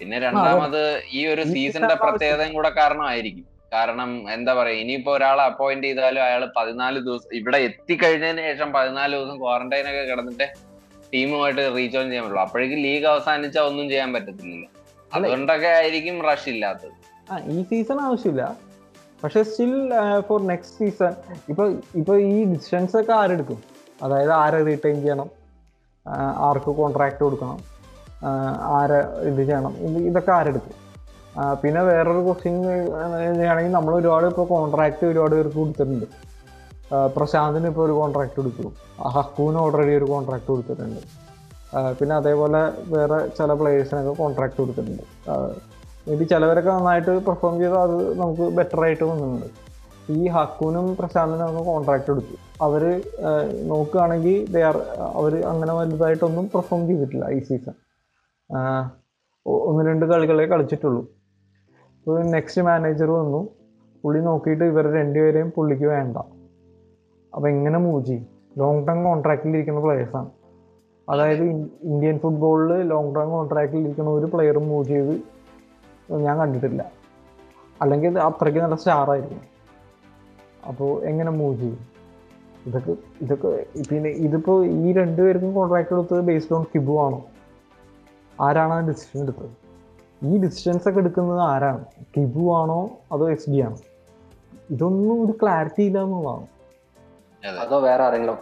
[0.00, 0.82] പിന്നെ രണ്ടാമത്
[1.18, 3.46] ഈ ഒരു സീസണിന്റെ പ്രത്യേകതയും കൂടെ കാരണമായിരിക്കും.
[3.74, 9.36] കാരണം എന്താ പറയാ ഇനിയിപ്പോ ഒരാളെ അപ്പോയിന്റ് ചെയ്താലും അയാൾ പതിനാല് ദിവസം ഇവിടെ എത്തിക്കഴിഞ്ഞതിന് ശേഷം പതിനാല് ദിവസം
[9.42, 10.46] ക്വാറന്റൈൻ ഒക്കെ കിടന്നിട്ട്
[11.12, 12.44] ടീമുമായിട്ട് റീജോയിൻ ചെയ്യാൻ പറ്റുള്ളൂ.
[12.46, 14.68] അപ്പോഴേക്കും ലീഗ് അവസാനിച്ചാൽ ഒന്നും ചെയ്യാൻ പറ്റത്തില്ലല്ലോ.
[14.68, 14.77] അല്ല,
[15.14, 16.94] അതുകൊണ്ടൊക്കെ ആയിരിക്കും റഷ് ഇല്ലാത്തത്.
[17.30, 18.44] ആ ഈ സീസൺ ആവശ്യമില്ല.
[19.22, 19.72] പക്ഷെ സ്റ്റിൽ
[20.28, 21.12] ഫോർ നെക്സ്റ്റ് സീസൺ
[21.52, 21.64] ഇപ്പൊ
[22.00, 23.58] ഇപ്പൊ ഈ ഡിസ്റ്റൻസ് ഒക്കെ ആരെടുക്കും?
[24.04, 25.28] അതായത് ആരെ റീറ്റെയിൻ ചെയ്യണം?
[26.48, 27.58] ആർക്ക് കോൺട്രാക്ട് കൊടുക്കണം?
[28.78, 29.00] ആരെ
[29.30, 29.74] ഇത് ചെയ്യണം?
[29.86, 30.74] ഇത് ഇതൊക്കെ ആരെടുക്കും?
[31.62, 32.54] പിന്നെ വേറൊരു ക്വസ്റ്റ്യൻ
[33.50, 36.06] ആണെങ്കിൽ നമ്മൾ ഒരുപാട് ഇപ്പോൾ കോൺട്രാക്ട് ഒരുപാട് പേർക്ക് കൊടുത്തിട്ടുണ്ട്.
[37.16, 38.66] പ്രശാന്തിന് ഇപ്പോൾ ഒരു കോൺട്രാക്ട് കൊടുത്തു.
[39.16, 41.02] ഹക്കൂന് ഓൾറെഡി ഒരു കോൺട്രാക്ട് കൊടുത്തിട്ടുണ്ട്.
[41.98, 42.60] പിന്നെ അതേപോലെ
[42.94, 45.04] വേറെ ചില പ്ലേയേഴ്സിനൊക്കെ കോൺട്രാക്ട് കൊടുത്തിട്ടുണ്ട്.
[46.12, 49.48] ഇത് ചിലവരൊക്കെ നന്നായിട്ട് പെർഫോം ചെയ്താൽ അത് നമുക്ക് ബെറ്റർ ആയിട്ട് വന്നിട്ടുണ്ട്
[50.18, 52.82] ഈ ഹക്കൂനും പ്രശാന്തനും ഒക്കെ കോൺട്രാക്ട് എടുത്തു അവർ
[53.72, 54.76] നോക്കുകയാണെങ്കിൽ ദേ ആർ
[55.18, 57.76] അവർ അങ്ങനെ വലുതായിട്ടൊന്നും പെർഫോം ചെയ്തിട്ടില്ല ഈ സീസൺ
[59.68, 61.02] ഒന്ന് രണ്ട് കളികളെ കളിച്ചിട്ടുള്ളൂ.
[61.98, 63.40] അപ്പോൾ നെക്സ്റ്റ് മാനേജർ വന്നു.
[64.02, 66.16] പുള്ളി നോക്കിയിട്ട് ഇവർ രണ്ടുപേരെയും പുള്ളിക്ക് വേണ്ട.
[67.32, 68.26] അപ്പോൾ എങ്ങനെ മൂവ് ചെയ്യും?
[68.60, 70.30] ലോങ് ടേം കോൺട്രാക്റ്റിൽ ഇരിക്കുന്ന പ്ലേയേഴ്സാണ്
[71.08, 71.44] അതായത്
[71.90, 75.14] ഇന്ത്യൻ ഫുട്ബോളിൽ ലോങ് ടേം കോൺട്രാക്റ്റിൽ ഇരിക്കുന്ന ഒരു പ്ലെയറും മൂവ് ചെയ്ത്
[76.26, 76.82] ഞാൻ കണ്ടിട്ടില്ല.
[77.82, 79.40] അല്ലെങ്കിൽ അത്രയ്ക്ക് നല്ല സ്റ്റാർ ആയിരിക്കും.
[80.68, 81.78] അപ്പോൾ എങ്ങനെ മൂവ് ചെയ്യും?
[82.66, 82.92] ഇതൊക്കെ
[83.22, 87.20] ഇതൊക്കെ പിന്നെ ഇതിപ്പോൾ ഈ രണ്ടുപേർക്കും കോൺട്രാക്ട് എടുത്തത് ബേസ്ഡ് ഓൺ കിബു ആണോ?
[88.40, 89.52] ആരാണ് ആ ഡിസിഷൻ എടുത്തത്?
[90.22, 91.84] ഈ ഡിസിഷൻസ് ഒക്കെ എടുക്കുന്നത് ആരാണ്?
[92.16, 93.78] കിബു ആണോ അതോ എസ് ഡി ആണോ?
[94.70, 96.46] ഇതൊന്നും ഒരു ക്ലാരിറ്റി ഇല്ല എന്നുള്ളതാണ്
[97.60, 98.38] അതോ വേറെ ആരെങ്കിലും?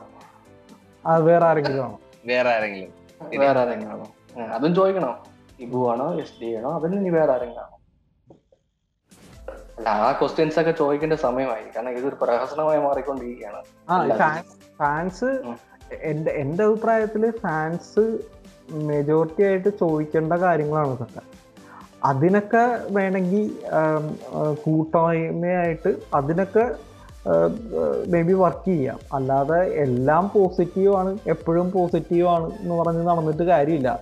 [1.07, 1.99] അത് വേറെ ആരെങ്കിലും ആണോ?
[2.27, 2.93] വേറെ ആരെങ്കിലും
[3.41, 4.07] വേറെ ആരെങ്കിലും ആണോ?
[4.57, 5.13] അതും ചോദിക്കണോ?
[5.61, 6.71] ഇബു ആണോ എസ് ഡി ആണോ?
[6.79, 7.73] അതിന് ഇനി വേറെ ആരെങ്കിലും ആണോ?
[9.79, 13.61] അല്ല ആ ക്വസ്റ്റ്യൻസ് ഒക്കെ ചോദിക്കേണ്ട സമയമായി കാരണം ഇതൊരു പ്രഹസനമായി മാറിക്കൊണ്ടിരിക്കുകയാണ്.
[14.79, 15.31] ഫാൻസ്.
[16.03, 18.05] എന്റെ എന്റെ അഭിപ്രായത്തിൽ ഫാൻസ്
[18.91, 21.23] മെജോറിറ്റി ആയിട്ട് ചോദിക്കേണ്ട കാര്യങ്ങളാണ് ഇതൊക്കെ.
[22.05, 23.45] അതിനൊക്കെ വേണമെങ്കിൽ
[24.65, 26.65] കൂട്ടായ്മയായിട്ട് അതിനൊക്കെ
[28.09, 28.99] മേ ബി വർക്ക് ചെയ്യാം.
[29.13, 31.19] അല്ലാതെ എല്ലാം പോസിറ്റീവ് ആണ്.
[31.27, 34.01] എപ്പോഴും പോസിറ്റീവ് ആണ് എന്ന് പറഞ്ഞ് നടന്നിട്ട് കാര്യമില്ല.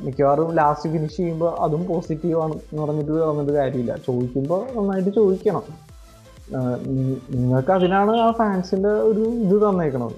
[0.00, 3.96] മിക്കവാറും ലാസ്റ്റ് ഫിനിഷ് ചെയ്യുമ്പോൾ അതും പോസിറ്റീവ് ആണ് എന്ന് പറഞ്ഞിട്ട് നടന്നിട്ട് കാര്യമില്ല.
[4.06, 5.62] ചോദിക്കുമ്പോൾ നന്നായിട്ട് ചോദിക്കണം.
[7.30, 10.16] നിങ്ങൾക്ക് അതിനാണ് ആ ഫാൻസിന്റെ ഒരു ഇത് തന്നേക്കണത്.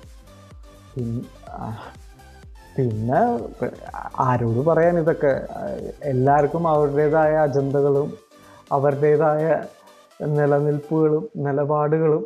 [2.77, 3.21] പിന്നെ
[4.21, 5.35] ആരോട് പറയാൻ ഇതൊക്കെ?
[6.03, 8.13] എല്ലാവർക്കും അവരുടേതായ അജണ്ടകളും
[8.73, 9.45] അവരുടേതായ
[10.21, 12.25] നിലനിൽപ്പുകളും നിലപാടുകളും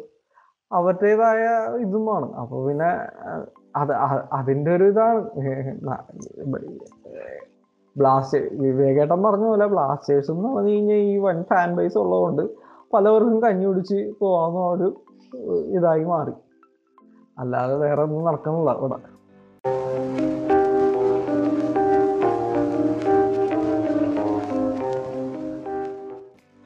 [0.73, 1.45] അവരുടേതായ
[1.85, 2.27] ഇതുമാണ്.
[2.41, 2.91] അപ്പോൾ പിന്നെ
[3.81, 3.93] അത്
[4.39, 5.21] അതിന്റെ ഒരു ഇതാണ്.
[7.97, 12.45] ബ്ലാസ്റ്റേ വിവേകേട്ടൻ പറഞ്ഞ പോലെ ബ്ലാസ്റ്റേഴ്സ് എന്ന് പറഞ്ഞു കഴിഞ്ഞാൽ ഈ വൻ ഫാൻ ബേസ് ഉള്ളതുകൊണ്ട്
[12.95, 14.89] പലവർക്കും കഞ്ഞി പിടിച്ച് പോകാവുന്ന ഒരു
[15.79, 16.35] ഇതായി മാറി.
[17.39, 18.99] അല്ലാതെ വേറെ ഒന്നും നടക്കണില്ല ഇവിടെ.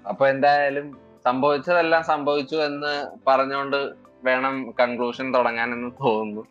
[0.05, 0.87] അപ്പൊ എന്തായാലും
[1.27, 3.81] സംഭവിച്ചതെല്ലാം സംഭവിച്ചു എന്ന് പറഞ്ഞുകൊണ്ട്
[4.25, 6.43] വേണം കൺക്ലൂഷൻ തുടങ്ങാൻ എന്ന് തോന്നുന്നു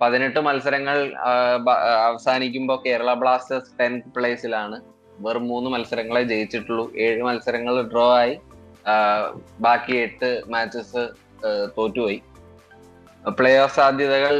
[0.00, 0.98] പതിനെട്ട് മത്സരങ്ങൾ
[2.08, 4.80] അവസാനിക്കുമ്പോൾ കേരള ബ്ലാസ്റ്റേഴ്സ് ടെൻത്ത് പ്ലേസിലാണ്
[5.18, 6.94] വെറും മൂന്ന് മത്സരങ്ങളെ ജയിച്ചിട്ടുള്ളൂ.
[6.96, 8.34] ഏഴ് മത്സരങ്ങൾ ഡ്രോ ആയി.
[9.60, 11.04] ബാക്കി എട്ട് മാച്ചസ്
[11.78, 12.22] തോറ്റുപോയി.
[13.38, 14.34] പ്ലേ ഓഫ് സാധ്യതകൾ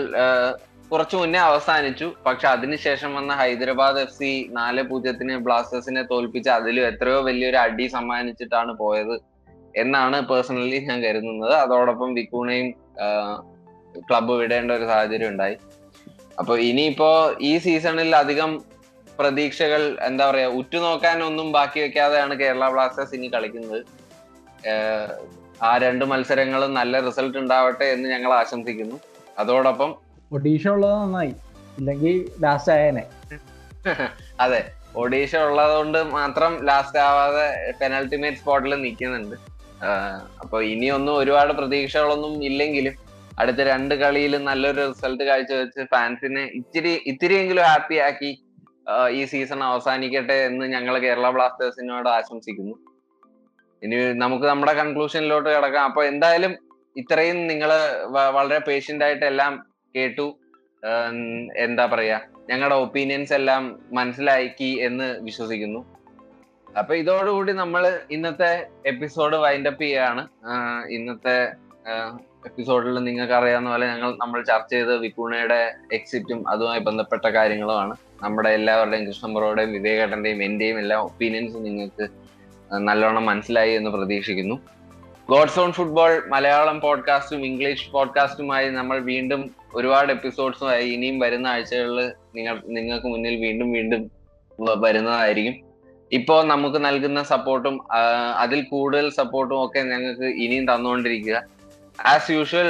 [0.91, 2.14] കുറച്ചു മുന്നേ അവസാനിച്ചു.
[2.26, 8.72] പക്ഷെ അതിനുശേഷം വന്ന ഹൈദരാബാദ് എഫ് സി നാല് പൂജ്യത്തിന് ബ്ലാസ്റ്റേഴ്സിനെ തോൽപ്പിച്ച് അതിലും എത്രയോ വലിയൊരു അടി സമ്മാനിച്ചിട്ടാണ്
[8.82, 9.16] പോയത്
[9.82, 11.55] എന്നാണ് പേഴ്സണലി ഞാൻ കരുതുന്നത്.
[11.55, 12.68] അതോടൊപ്പം വിക്കൂണയും
[14.09, 15.57] ക്ലബ്ബ് വിടേണ്ട ഒരു സാഹചര്യം ഉണ്ടായി.
[16.39, 17.11] അപ്പൊ ഇനിയിപ്പോ
[17.41, 18.51] ഈ സീസണിൽ അധികം
[19.18, 23.80] പ്രതീക്ഷകൾ എന്താ പറയാ ഉറ്റുനോക്കാൻ ഒന്നും ബാക്കി വെക്കാതെയാണ് കേരള ബ്ലാസ്റ്റേഴ്സ് ഇനി കളിക്കുന്നത്.
[25.68, 28.97] ആ രണ്ട് മത്സരങ്ങളും നല്ല റിസൾട്ട് ഉണ്ടാവട്ടെ എന്ന് ഞങ്ങൾ ആശംസിക്കുന്നു.
[29.39, 31.33] അതോടൊപ്പം ഒഡീഷ ഉള്ളത് നന്നായി.
[31.79, 33.05] ഇല്ലെങ്കിൽ ലാസ്റ്റ് ആയേനെ.
[34.41, 34.61] അതെ.
[34.95, 37.47] ഒഡീഷ ഉള്ളതുകൊണ്ട് മാത്രം ലാസ്റ്റ് ആവാതെ
[37.81, 39.37] പെനൽറ്റിമേറ്റ് സ്പോട്ടിൽ നിൽക്കുന്നുണ്ട്
[40.43, 42.95] അപ്പൊ ഇനിയൊന്നും ഒരുപാട് പ്രതീക്ഷകളൊന്നും ഇല്ലെങ്കിലും
[43.39, 48.31] അടുത്ത രണ്ട് കളിയിൽ നല്ലൊരു റിസൾട്ട് കാഴ്ചവെച്ച് ഫാൻസിനെ ഇത്തിരി ഇത്തിരിയെങ്കിലും ഹാപ്പി ആക്കി
[49.11, 52.74] ഈ സീസൺ അവസാനിക്കട്ടെ എന്ന് ഞങ്ങൾ കേരള ബ്ലാസ്റ്റേഴ്സിനോട് ആശംസിക്കുന്നു.
[53.83, 55.85] ഇനി നമുക്ക് നമ്മുടെ കൺക്ലൂഷനിലോട്ട് കിടക്കാം.
[55.85, 56.53] അപ്പൊ എന്തായാലും
[56.97, 57.70] ഇത്രയും നിങ്ങൾ
[58.31, 59.53] വളരെ പേഷ്യന്റ് ആയിട്ട് എല്ലാം
[59.97, 60.26] കേട്ടു.
[61.57, 62.20] എന്താ പറയാ
[62.51, 65.80] ഞങ്ങളുടെ ഒപ്പീനിയൻസ് എല്ലാം മനസ്സിലാക്കി എന്ന് വിശ്വസിക്കുന്നു.
[66.78, 68.51] അപ്പൊ ഇതോടുകൂടി നമ്മൾ ഇന്നത്തെ
[68.86, 70.22] എപ്പിസോഡ് വൈൻഡ് അപ്പ് ചെയ്യാണ്
[70.88, 71.36] ഇന്നത്തെ
[72.47, 77.94] എപ്പിസോഡിൽ നിങ്ങൾക്ക് അറിയാവുന്ന പോലെ ഞങ്ങൾ നമ്മൾ ചർച്ച ചെയ്ത് വിപുണയുടെ എക്സിറ്റും അതുമായി ബന്ധപ്പെട്ട കാര്യങ്ങളുമാണ്.
[78.22, 82.07] നമ്മുടെ എല്ലാവരുടെയും കൃഷ്ണമ്പുറയുടെയും വിവേകേട്ടന്റെയും എന്റെയും എല്ലാ ഒപ്പീനിയൻസ് നിങ്ങൾക്ക്
[82.88, 84.57] നല്ലോണം മനസ്സിലായി എന്ന് പ്രതീക്ഷിക്കുന്നു.
[85.30, 89.42] ഗോഡ്സ് ഓൺ ഫുട്ബോൾ മലയാളം പോഡ്കാസ്റ്റും ഇംഗ്ലീഷ് പോഡ്കാസ്റ്റുമായി നമ്മൾ വീണ്ടും
[89.77, 92.01] ഒരുപാട് എപ്പിസോഡ്സുമായി ഇനിയും വരുന്ന ആഴ്ചകളിൽ
[92.37, 94.03] നിങ്ങൾ നിങ്ങൾക്ക് മുന്നിൽ വീണ്ടും വീണ്ടും
[94.85, 95.57] വരുന്നതായിരിക്കും.
[96.12, 97.77] ഇപ്പോ നമുക്ക് നൽകുന്ന സപ്പോർട്ടും
[98.45, 101.39] അതിൽ കൂടുതൽ സപ്പോർട്ടും ഒക്കെ ഞങ്ങൾക്ക് ഇനിയും തന്നുകൊണ്ടിരിക്കുക.
[102.12, 102.68] As usual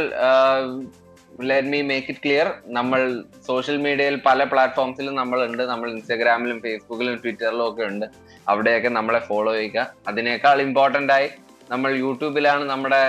[1.49, 3.01] let me make it clear നമ്മൾ
[3.47, 5.63] സോഷ്യൽ മീഡിയയിൽ പല പ്ലാറ്റ്ഫോംസിലും നമ്മളുണ്ട്.
[5.73, 8.07] നമ്മൾ ഇൻസ്റ്റാഗ്രാമിലും ഫേസ്ബുക്കിലും ട്വിറ്ററിലും ഒക്കെ ഉണ്ട്.
[8.49, 9.79] അവിടെയൊക്കെ നമ്മളെ ഫോളോ ചെയ്യുക.
[10.09, 11.29] അതിനേക്കാൾ ഇമ്പോർട്ടന്റ് ആയി
[11.71, 13.01] നമ്മൾ യൂട്യൂബിലാണ് നമ്മുടെ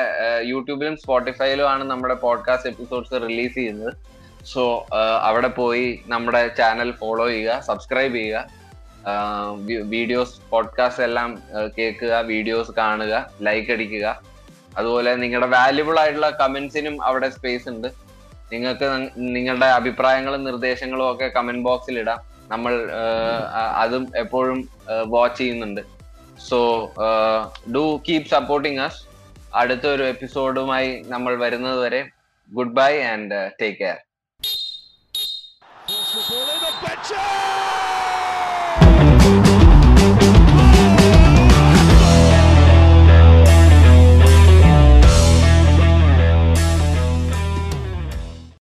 [0.43, 3.93] യൂട്യൂബിലും സ്പോട്ടിഫൈയിലും ആണ് നമ്മുടെ പോഡ്കാസ്റ്റ് എപ്പിസോഡ്സ് റിലീസ് ചെയ്യുന്നത്.
[4.45, 4.85] സോ
[5.21, 8.47] അവിടെ പോയി നമ്മുടെ ചാനൽ ഫോളോ ചെയ്യുക സബ്സ്ക്രൈബ് ചെയ്യുക.
[9.83, 11.43] വീഡിയോസ് പോഡ്കാസ്റ്റ് എല്ലാം
[11.77, 14.21] കേൾക്കുക വീഡിയോസ് കാണുക ലൈക്ക് അടിക്കുക.
[14.77, 17.87] അതുപോലെ നിങ്ങളുടെ വാല്യുബിൾ ആയിട്ടുള്ള കമന്റ്സിനും അവിടെ സ്പേസ് ഉണ്ട്.
[18.51, 22.19] നിങ്ങൾക്ക് നിങ്ങളുടെ അഭിപ്രായങ്ങളും നിർദ്ദേശങ്ങളും ഒക്കെ കമന്റ് ബോക്സിൽ ഇടാം.
[22.49, 22.73] നമ്മൾ
[23.83, 24.69] അതും എപ്പോഴും
[25.05, 25.81] വാച്ച് ചെയ്യുന്നുണ്ട്.
[26.49, 26.59] So
[27.75, 29.01] do keep supporting us
[29.53, 32.01] അടുത്ത ഒരു എപ്പിസോഡുമായി നമ്മൾ വരുന്നത് വരെ
[32.51, 33.97] good bye and take care